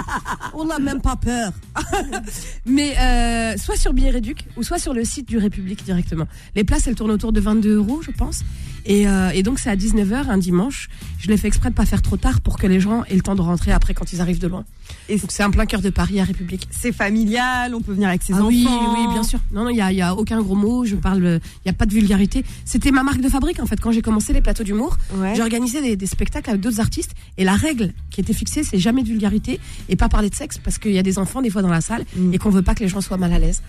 On 0.54 0.66
n'a 0.66 0.80
même 0.80 1.02
pas 1.04 1.18
peur. 1.18 1.52
Mais 2.66 2.98
euh, 2.98 3.58
soit 3.58 3.76
sur 3.76 3.94
Billet 3.94 4.10
Réduc 4.10 4.46
ou 4.58 4.64
soit 4.64 4.80
sur 4.80 4.94
le 4.94 5.04
site 5.04 5.28
du 5.28 5.38
République 5.38 5.84
directement. 5.84 6.28
Les 6.56 6.64
places, 6.64 6.88
elles 6.88 6.96
tournent 6.96 7.12
autour 7.12 7.34
de 7.34 7.40
22 7.40 7.76
euros, 7.76 8.02
je 8.02 8.12
pense. 8.12 8.44
Et, 8.86 9.08
euh, 9.08 9.30
et 9.34 9.44
donc 9.44 9.60
c'est 9.60 9.70
à 9.70 9.76
19h 9.76 10.30
un 10.30 10.38
dimanche. 10.38 10.90
Je 11.20 11.28
l'ai 11.30 11.38
fait 11.38 11.48
exprès 11.48 11.70
de 11.70 11.76
pas 11.76 11.86
faire 11.86 12.02
trop 12.02 12.18
tard 12.18 12.42
pour 12.42 12.58
que 12.58 12.68
les 12.68 12.80
gens 12.80 13.04
aient 13.06 13.16
le 13.16 13.22
temps 13.22 13.36
de 13.36 13.42
rentrer 13.42 13.72
après 13.72 13.94
quand 13.94 14.12
ils 14.12 14.20
arrivent 14.20 14.40
de 14.40 14.48
loin. 14.48 14.66
Et 15.08 15.18
c'est 15.30 15.44
un 15.44 15.52
plein 15.52 15.66
cœur 15.66 15.82
de 15.82 15.90
Paris 15.90 16.20
à 16.20 16.26
République. 16.26 16.68
C'est 16.70 16.92
familial, 16.92 17.74
on 17.76 17.82
peut 17.82 17.94
venir 17.94 18.10
avec 18.10 18.24
ses 18.24 18.34
ah 18.34 18.38
enfants. 18.38 18.48
Oui, 18.48 18.68
oui, 18.68 19.08
bien 19.14 19.24
sûr. 19.24 19.40
Non, 19.54 19.64
non, 19.64 19.70
il 19.70 19.78
y 19.78 19.82
a, 19.82 19.92
y 19.94 20.02
a 20.02 20.16
aucun 20.16 20.42
gros 20.42 20.56
mot. 20.56 20.84
Je 20.84 20.96
parle, 20.96 21.40
il 21.64 21.68
y 21.68 21.70
a 21.70 21.74
pas 21.74 21.86
de 21.86 21.94
vulgarité. 21.94 22.44
C'était 22.66 22.92
ma 22.92 23.04
marque 23.04 23.22
de 23.22 23.30
fabrique 23.30 23.62
en 23.62 23.66
fait. 23.66 23.80
Quand 23.80 23.92
j'ai 23.92 24.02
commencé 24.02 24.34
les 24.34 24.42
plateaux 24.42 24.64
d'humour, 24.64 24.98
j'ai 25.34 25.42
organisé 25.42 25.82
des, 25.82 25.96
des, 25.96 26.06
spectacles 26.06 26.50
avec 26.50 26.62
d'autres 26.62 26.82
artistes. 26.82 27.12
Et 27.38 27.46
la 27.46 27.56
règle 27.56 27.94
qui 28.10 28.20
était 28.20 28.34
fixée, 28.34 28.64
c'est 28.64 28.80
jamais 28.80 29.04
de 29.04 29.08
vulgarité 29.08 29.60
et 29.88 29.96
pas 29.96 30.10
parler 30.10 30.30
de 30.30 30.36
sexe 30.36 30.58
parce 30.58 30.78
qu'il 30.94 30.98
y 30.98 31.00
a 31.00 31.04
des 31.04 31.18
enfants 31.18 31.42
des 31.42 31.50
fois 31.50 31.64
dans 31.64 31.70
la 31.70 31.82
salle 31.82 32.06
mm. 32.16 32.34
et 32.34 32.38
qu'on 32.38 32.52
veut 32.52 32.62
pas 32.62 32.76
que 32.76 32.82
les 32.82 32.88
gens 32.88 33.02
soient 33.02 33.18
mal 33.18 33.34
à 33.34 33.40
l'aise 33.40 33.62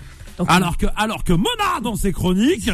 alors 0.49 0.77
que, 0.77 0.87
alors 0.97 1.23
que 1.23 1.33
Mona 1.33 1.81
dans 1.81 1.95
ses 1.95 2.13
chroniques, 2.13 2.69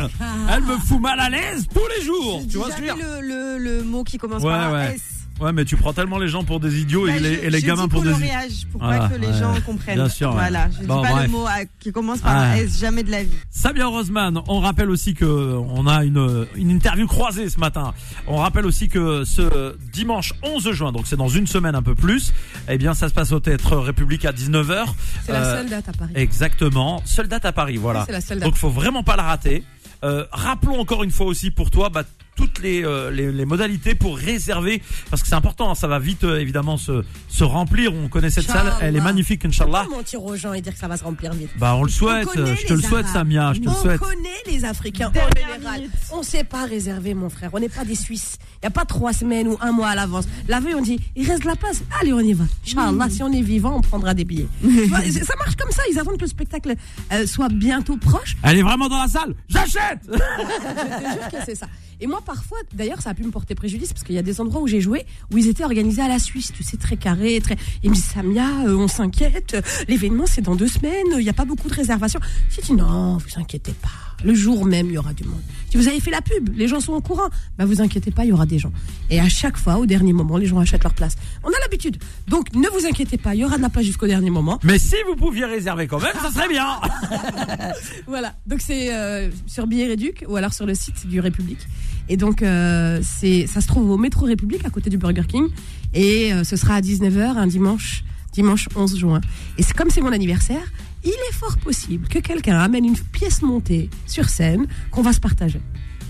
elle 0.51 0.63
me 0.63 0.79
fout 0.79 0.99
mal 0.99 1.21
à 1.21 1.29
l'aise 1.29 1.67
tous 1.73 1.87
les 1.95 2.03
jours. 2.03 2.43
tu 2.51 2.57
vois 2.57 2.71
ce 2.71 2.77
que 2.77 2.87
je 2.87 2.91
veux 2.91 2.97
dire 2.97 3.21
le, 3.21 3.21
le, 3.21 3.59
le, 3.59 3.83
mot 3.83 4.03
qui 4.03 4.17
commence 4.17 4.43
par 4.43 4.81
S. 4.81 5.20
Ouais, 5.41 5.53
mais 5.53 5.65
tu 5.65 5.77
prends 5.77 5.93
tellement 5.93 6.19
les 6.19 6.29
gens 6.29 6.45
pour 6.45 6.61
des 6.61 6.81
idiots 6.81 7.07
Bah, 7.07 7.17
et 7.17 7.21
les, 7.21 7.35
je- 7.37 7.41
et 7.45 7.51
les 7.51 7.61
je 7.61 7.67
gamins 7.67 7.85
dis 7.85 7.89
pour 7.89 8.03
des 8.03 8.09
coloriage, 8.11 8.67
pour 8.71 8.81
Voilà, 8.83 8.99
pas 9.01 9.09
que 9.09 9.21
les 9.21 9.27
ouais. 9.29 9.39
gens 9.39 9.55
comprennent. 9.65 9.95
Bien 9.95 10.09
sûr, 10.09 10.29
ouais. 10.29 10.35
Voilà, 10.35 10.69
je 10.71 10.79
dis 10.81 10.87
Bon, 10.87 11.03
pas 11.03 11.11
bref. 11.13 11.23
le 11.25 11.31
mot 11.31 11.47
euh, 11.47 11.65
qui 11.81 11.93
commence 11.93 12.19
par 12.21 12.33
Ah. 12.37 12.41
un 12.51 12.55
S, 12.57 12.79
jamais 12.79 13.03
de 13.03 13.11
la 13.11 13.23
vie. 13.25 13.31
Samia 13.51 13.87
Roseman, 13.87 14.41
on 14.49 14.61
rappelle 14.61 14.91
aussi 14.91 15.15
que 15.15 15.25
on 15.25 15.87
a 15.87 16.05
une, 16.05 16.47
une 16.57 16.71
interview 16.71 17.07
croisée 17.07 17.49
ce 17.49 17.59
matin. 17.59 17.95
On 18.27 18.37
rappelle 18.37 18.67
aussi 18.67 18.89
que 18.89 19.25
ce 19.25 19.75
dimanche 19.93 20.35
11 20.43 20.73
juin, 20.73 20.93
donc 20.93 21.07
c'est 21.07 21.17
dans 21.17 21.29
une 21.29 21.47
semaine 21.47 21.75
un 21.75 21.83
peu 21.83 21.95
plus, 21.95 22.33
eh 22.69 22.77
bien 22.77 22.93
ça 22.95 23.09
se 23.09 23.15
passe 23.15 23.33
au 23.33 23.41
Théâtre 23.41 23.77
République 23.77 24.25
à 24.27 24.33
19h. 24.33 24.85
C'est 25.25 25.33
la 25.33 25.45
seule 25.45 25.69
date 25.71 25.89
à 25.89 25.93
Paris. 25.93 26.13
Exactement, 26.15 27.01
seule 27.07 27.29
date 27.29 27.45
à 27.47 27.53
Paris, 27.53 27.77
voilà. 27.79 28.01
Oui, 28.01 28.05
c'est 28.09 28.13
la 28.13 28.21
seule 28.21 28.39
date. 28.41 28.49
Donc 28.49 28.57
faut 28.57 28.69
vraiment 28.71 29.03
pas 29.03 29.17
la 29.17 29.23
rater. 29.23 29.65
Euh, 30.03 30.25
rappelons 30.33 30.81
encore 30.81 31.03
une 31.05 31.11
fois 31.11 31.27
aussi 31.27 31.51
pour 31.51 31.71
toi 31.71 31.91
bah, 31.91 32.05
toutes 32.41 32.59
les, 32.61 32.85
euh, 32.85 33.11
les, 33.11 33.31
les 33.31 33.45
modalités 33.45 33.95
pour 33.95 34.17
réserver 34.17 34.83
parce 35.11 35.23
que 35.23 35.29
c'est 35.29 35.35
important, 35.35 35.71
hein, 35.71 35.75
ça 35.75 35.87
va 35.89 35.99
vite 35.99 36.25
euh, 36.25 36.39
évidemment 36.41 36.77
se, 36.77 37.05
se 37.29 37.45
remplir. 37.45 37.93
On 37.95 38.09
connaît 38.09 38.31
cette 38.31 38.47
salle, 38.47 38.73
elle 38.81 38.95
est 38.95 38.99
Inch'Allah. 38.99 39.05
magnifique, 39.05 39.45
Inch'Allah. 39.45 39.85
Pas 39.89 39.97
mentir 39.97 40.25
aux 40.25 40.37
gens 40.37 40.53
et 40.53 40.61
dire 40.61 40.73
que 40.73 40.79
ça 40.79 40.89
va 40.89 40.97
se 40.97 41.05
remplir 41.05 41.33
vite. 41.35 41.51
Bah 41.59 41.75
on 41.77 41.83
le 41.83 41.91
souhaite, 41.91 42.29
On 42.31 42.35
connaît 42.35 42.57
je 42.57 42.67
te 42.67 42.73
le 42.73 42.81
souhaite 42.81 43.05
Arabes. 43.07 43.13
Samia, 43.13 43.53
je 43.55 43.61
te 43.61 43.65
le 43.67 43.71
on 43.71 43.75
souhaite. 43.75 44.01
connaît 44.01 44.29
les 44.47 44.65
Africains 44.65 45.11
en 45.11 45.13
général. 45.55 45.81
minute. 45.81 45.93
On 46.13 46.23
sait 46.23 46.45
pas 46.45 46.65
réserver, 46.65 47.15
mon 47.15 47.29
frère. 47.31 47.51
On 47.53 47.61
n'est 47.61 47.69
pas 47.69 47.85
des 47.85 47.95
Suisses. 47.95 48.39
Il 48.55 48.59
n'y 48.65 48.69
a 48.69 48.71
pas 48.71 48.85
trois 48.85 49.13
semaines 49.13 49.49
ou 49.49 49.57
un 49.61 49.73
mois 49.73 49.89
à 49.89 49.95
l'avance. 49.95 50.25
La 50.49 50.61
veille, 50.61 50.75
on 50.75 50.83
dit, 50.83 50.99
il 51.17 51.27
reste 51.29 51.43
de 51.43 51.49
la 51.49 51.57
place. 51.57 51.83
Allez, 52.01 52.13
on 52.13 52.21
y 52.21 52.33
va. 52.33 52.45
Inch'Allah, 52.67 53.09
si 53.11 53.23
on 53.23 53.33
est 53.33 53.43
vivant, 53.43 53.77
on 53.77 53.81
prendra 53.81 54.15
des 54.15 54.25
billets. 54.25 54.49
Ça 55.23 55.35
marche 55.39 55.57
comme 55.57 55.71
ça. 55.71 55.83
Ils 55.91 55.99
attendent 55.99 56.17
que 56.17 56.23
le 56.23 56.29
spectacle 56.29 56.75
euh, 57.13 57.27
soit 57.27 57.49
bientôt 57.49 57.97
proche. 57.97 58.37
Elle 58.43 58.59
est 58.59 58.63
vraiment 58.63 58.89
dans 58.89 59.01
la 59.03 59.09
salle, 59.09 59.35
j'achète 59.49 60.01
Je 60.11 60.13
te 60.13 61.13
jure 61.13 61.29
que 61.31 61.37
c'est 61.45 61.55
ça. 61.55 61.67
Et 62.01 62.07
moi, 62.07 62.21
parfois, 62.25 62.59
d'ailleurs, 62.73 63.01
ça 63.01 63.11
a 63.11 63.15
pu 63.15 63.25
me 63.25 63.31
porter 63.31 63.55
préjudice 63.55 63.93
parce 63.93 64.05
qu'il 64.05 64.15
y 64.15 64.19
a 64.19 64.23
des 64.23 64.41
endroits 64.41 64.61
où 64.61 64.67
j'ai 64.67 64.81
joué 64.81 65.05
où 65.33 65.39
ils 65.39 65.49
étaient 65.49 65.65
organisés 65.65 66.03
à 66.03 66.09
la 66.09 66.19
Suisse, 66.19 66.53
tu 66.53 66.63
sais, 66.63 66.77
très 66.77 66.97
carré, 66.97 67.41
très. 67.41 67.57
Ils 67.83 67.91
me 67.91 67.95
disent 67.95 68.05
Samia, 68.05 68.67
euh, 68.67 68.77
on 68.77 68.89
s'inquiète. 68.89 69.57
L'événement, 69.89 70.25
c'est 70.27 70.43
dans 70.43 70.57
deux 70.57 70.69
semaines. 70.69 71.07
Il 71.13 71.19
n'y 71.19 71.29
a 71.29 71.35
pas 71.35 71.45
beaucoup 71.45 71.69
de 71.69 71.75
réservations. 71.75 72.21
J'ai 72.49 72.63
dit 72.63 72.73
non, 72.73 73.19
vous 73.19 73.41
inquiétez 73.41 73.73
pas. 73.73 74.10
Le 74.25 74.35
jour 74.35 74.65
même, 74.65 74.87
il 74.87 74.95
y 74.95 74.99
aura 74.99 75.13
du 75.13 75.25
monde. 75.25 75.41
Si 75.71 75.77
vous 75.77 75.87
avez 75.87 76.01
fait 76.01 76.11
la 76.11 76.21
pub, 76.21 76.51
les 76.57 76.67
gens 76.67 76.81
sont 76.81 76.93
au 76.95 77.01
courant. 77.01 77.29
Bah, 77.57 77.65
vous 77.65 77.81
inquiétez 77.81 78.11
pas, 78.11 78.25
il 78.25 78.29
y 78.29 78.33
aura 78.33 78.47
des 78.47 78.59
gens. 78.59 78.73
Et 79.09 79.21
à 79.21 79.29
chaque 79.29 79.57
fois, 79.57 79.77
au 79.77 79.87
dernier 79.87 80.13
moment, 80.13 80.37
les 80.37 80.47
gens 80.47 80.59
achètent 80.59 80.83
leur 80.83 80.95
place. 80.95 81.17
On 81.45 81.49
a 81.49 81.59
l'habitude. 81.61 81.97
Donc, 82.29 82.53
ne 82.55 82.69
vous 82.69 82.87
inquiétez 82.87 83.19
pas, 83.19 83.35
il 83.35 83.41
y 83.41 83.45
aura 83.45 83.57
de 83.57 83.63
la 83.63 83.71
place 83.71 83.85
jusqu'au 83.85 84.07
dernier 84.07 84.31
moment. 84.31 84.59
Mais 84.65 84.79
si 84.79 84.97
vous 85.07 85.15
pouviez 85.15 85.45
réserver 85.45 85.87
quand 85.87 86.01
même, 86.01 86.15
ça 86.21 86.31
serait 86.31 86.49
bien 86.49 86.67
Voilà, 88.07 88.35
donc 88.47 88.61
c'est 88.61 88.93
euh, 88.93 89.31
sur 89.47 89.67
Billet 89.67 89.87
Réduc 89.87 90.25
ou 90.29 90.37
alors 90.37 90.53
sur 90.53 90.67
le 90.67 90.75
site 90.75 91.07
du 91.07 91.21
République. 91.21 91.67
Et 92.09 92.17
donc 92.17 92.43
euh, 92.43 93.01
c'est 93.03 93.47
ça 93.47 93.61
se 93.61 93.69
trouve 93.69 93.91
au 93.91 93.97
métro 93.97 94.27
République 94.27 94.65
à 94.65 94.71
côté 94.71 94.91
du 94.91 94.99
Burger 94.99 95.23
King 95.29 95.49
et 95.95 96.33
euh, 96.33 96.43
ce 96.43 96.57
sera 96.57 96.75
à 96.75 96.81
19h 96.81 97.37
un 97.37 97.47
dimanche 97.47 98.03
dimanche 98.33 98.69
11 98.75 98.99
juin. 98.99 99.21
Et 99.59 99.63
c'est 99.63 99.77
comme 99.77 99.91
c'est 99.91 100.01
mon 100.01 100.13
anniversaire, 100.13 100.63
il 101.05 101.11
est 101.11 101.35
fort 101.35 101.57
possible 101.59 102.09
que 102.09 102.19
quelqu'un 102.19 102.59
amène 102.59 102.85
une 102.85 102.99
pièce 102.99 103.43
montée 103.43 103.89
sur 104.07 104.29
scène 104.29 104.67
qu'on 104.91 105.03
va 105.03 105.13
se 105.13 105.21
partager. 105.21 105.61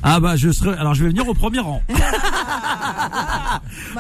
Ah 0.03 0.19
bah 0.21 0.37
je 0.37 0.51
serai 0.51 0.77
alors 0.79 0.95
je 0.95 1.03
vais 1.05 1.11
venir 1.11 1.29
au 1.29 1.35
premier 1.35 1.59
rang. 1.61 1.83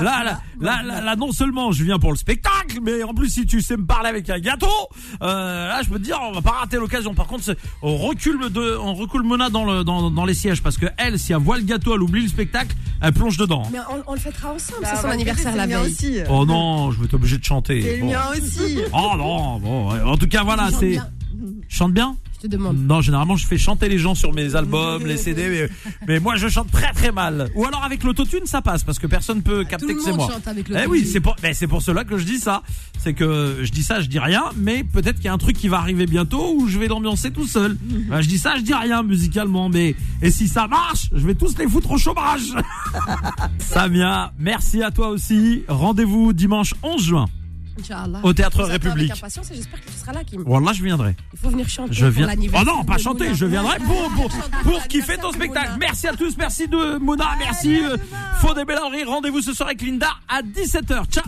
là, 0.00 0.24
là, 0.24 0.40
là, 0.60 0.82
là, 0.82 1.00
là, 1.00 1.16
non 1.16 1.32
seulement 1.32 1.72
je 1.72 1.84
viens 1.84 1.98
pour 1.98 2.10
le 2.10 2.16
spectacle, 2.16 2.78
mais 2.82 3.02
en 3.02 3.12
plus 3.14 3.28
si 3.30 3.46
tu 3.46 3.60
sais 3.60 3.76
me 3.76 3.84
parler 3.84 4.08
avec 4.08 4.28
un 4.30 4.38
gâteau, 4.38 4.66
euh, 5.22 5.68
là 5.68 5.82
je 5.82 5.88
peux 5.90 5.98
te 5.98 6.04
dire 6.04 6.18
on 6.22 6.32
va 6.32 6.40
pas 6.42 6.50
rater 6.60 6.76
l'occasion. 6.78 7.14
Par 7.14 7.26
contre 7.26 7.54
on 7.82 7.96
recule 7.96 8.50
de, 8.50 8.76
on 8.80 8.94
recule 8.94 9.22
Mona 9.22 9.50
dans 9.50 9.64
le 9.64 9.84
dans, 9.84 10.10
dans 10.10 10.24
les 10.24 10.34
sièges 10.34 10.62
parce 10.62 10.78
que 10.78 10.86
elle 10.96 11.18
si 11.18 11.32
elle 11.32 11.38
voit 11.38 11.58
le 11.58 11.64
gâteau, 11.64 11.94
elle 11.94 12.02
oublie 12.02 12.22
le 12.22 12.28
spectacle, 12.28 12.74
elle 13.02 13.12
plonge 13.12 13.36
dedans. 13.36 13.64
Mais 13.72 13.78
on, 13.90 14.02
on 14.12 14.14
le 14.14 14.20
fêtera 14.20 14.52
ensemble, 14.52 14.82
Bah, 14.82 14.88
c'est 14.92 14.98
on 14.98 15.02
son 15.02 15.08
anniversaire 15.08 15.54
la 15.56 15.66
le 15.66 15.74
veille. 15.76 15.86
aussi. 15.92 16.18
Oh 16.30 16.46
non, 16.46 16.90
je 16.92 16.98
vais 16.98 17.04
être 17.06 17.14
obligé 17.14 17.38
de 17.38 17.44
chanter. 17.44 17.82
C'est 17.82 17.96
le 17.96 18.02
Bon. 18.04 18.10
mien 18.10 18.22
aussi. 18.32 18.78
Oh 18.92 19.12
non, 19.16 19.58
bon, 19.58 20.10
en 20.10 20.16
tout 20.16 20.28
cas 20.28 20.42
voilà, 20.44 20.70
Chante 20.70 20.80
c'est 20.80 20.88
bien. 20.90 21.08
chante 21.68 21.92
bien? 21.92 22.16
Te. 22.40 22.56
Non, 22.56 23.00
généralement, 23.00 23.36
je 23.36 23.46
fais 23.46 23.58
chanter 23.58 23.88
les 23.88 23.98
gens 23.98 24.14
sur 24.14 24.32
mes 24.32 24.54
albums, 24.56 25.06
les 25.06 25.16
CD, 25.16 25.48
mais, 25.48 25.92
mais 26.08 26.20
moi, 26.20 26.36
je 26.36 26.48
chante 26.48 26.70
très 26.70 26.92
très 26.92 27.12
mal. 27.12 27.50
Ou 27.54 27.66
alors 27.66 27.84
avec 27.84 28.02
l'autotune, 28.02 28.46
ça 28.46 28.62
passe 28.62 28.82
parce 28.82 28.98
que 28.98 29.06
personne 29.06 29.42
peut 29.42 29.64
capter 29.64 29.86
Tout 29.86 29.92
le 29.92 29.98
que 29.98 30.04
c'est 30.04 30.12
moi. 30.12 30.28
chante 30.32 30.48
avec 30.48 30.66
Eh 30.70 30.86
oui, 30.86 31.04
c'est 31.04 31.20
pour, 31.20 31.36
mais 31.42 31.54
c'est 31.54 31.66
pour 31.66 31.82
cela 31.82 32.04
que 32.04 32.16
je 32.16 32.24
dis 32.24 32.38
ça. 32.38 32.62
C'est 32.98 33.14
que 33.14 33.58
je 33.62 33.70
dis 33.70 33.82
ça, 33.82 34.00
je 34.00 34.08
dis 34.08 34.18
rien, 34.18 34.44
mais 34.56 34.84
peut-être 34.84 35.16
qu'il 35.16 35.26
y 35.26 35.28
a 35.28 35.32
un 35.32 35.38
truc 35.38 35.56
qui 35.56 35.68
va 35.68 35.78
arriver 35.78 36.06
bientôt 36.06 36.54
où 36.54 36.66
je 36.68 36.78
vais 36.78 36.88
l'ambiancer 36.88 37.30
tout 37.30 37.46
seul. 37.46 37.76
Ben, 38.10 38.22
je 38.22 38.28
dis 38.28 38.38
ça, 38.38 38.54
je 38.56 38.62
dis 38.62 38.74
rien 38.74 39.02
musicalement, 39.02 39.68
mais 39.68 39.94
et 40.22 40.30
si 40.30 40.48
ça 40.48 40.66
marche, 40.66 41.08
je 41.12 41.24
vais 41.26 41.34
tous 41.34 41.56
les 41.58 41.68
foutre 41.68 41.92
au 41.92 41.98
chômage. 41.98 42.54
Samia, 43.58 44.32
merci 44.38 44.82
à 44.82 44.90
toi 44.90 45.08
aussi. 45.08 45.62
Rendez-vous 45.68 46.32
dimanche 46.32 46.74
11 46.82 47.02
juin 47.02 47.26
Inch'Allah. 47.80 48.20
au 48.22 48.32
Théâtre 48.32 48.62
République. 48.64 49.10
Avec 49.10 49.18
impatience 49.22 49.50
et 49.50 49.54
j'espère 49.54 49.80
que 49.80 49.86
tu 49.90 49.96
seras 49.98 50.12
là, 50.12 50.24
Kim. 50.24 50.42
Je 50.72 50.82
viendrai. 50.82 51.16
Il 51.32 51.38
faut 51.38 51.50
venir 51.50 51.68
chanter. 51.68 51.92
Je 51.92 52.06
viens. 52.06 52.28
Pour 52.28 52.60
Oh 52.60 52.64
non, 52.64 52.84
pas 52.84 52.98
chanter, 52.98 53.24
Mouna. 53.24 53.36
je 53.36 53.46
viendrai 53.46 53.78
pour, 53.78 54.10
pour, 54.12 54.28
pour 54.62 54.82
kiffer 54.88 55.16
ton 55.16 55.32
spectacle. 55.32 55.70
Mouna. 55.72 55.78
Merci 55.78 56.06
à 56.08 56.12
tous, 56.14 56.36
merci 56.36 56.68
de 56.68 56.98
Mona, 56.98 57.30
merci. 57.38 57.80
euh, 57.82 57.96
Faux 58.40 58.54
des. 58.54 59.04
Rendez-vous 59.04 59.40
ce 59.40 59.52
soir 59.52 59.68
avec 59.68 59.82
Linda 59.82 60.08
à 60.28 60.42
17h. 60.42 61.06
Ciao. 61.10 61.24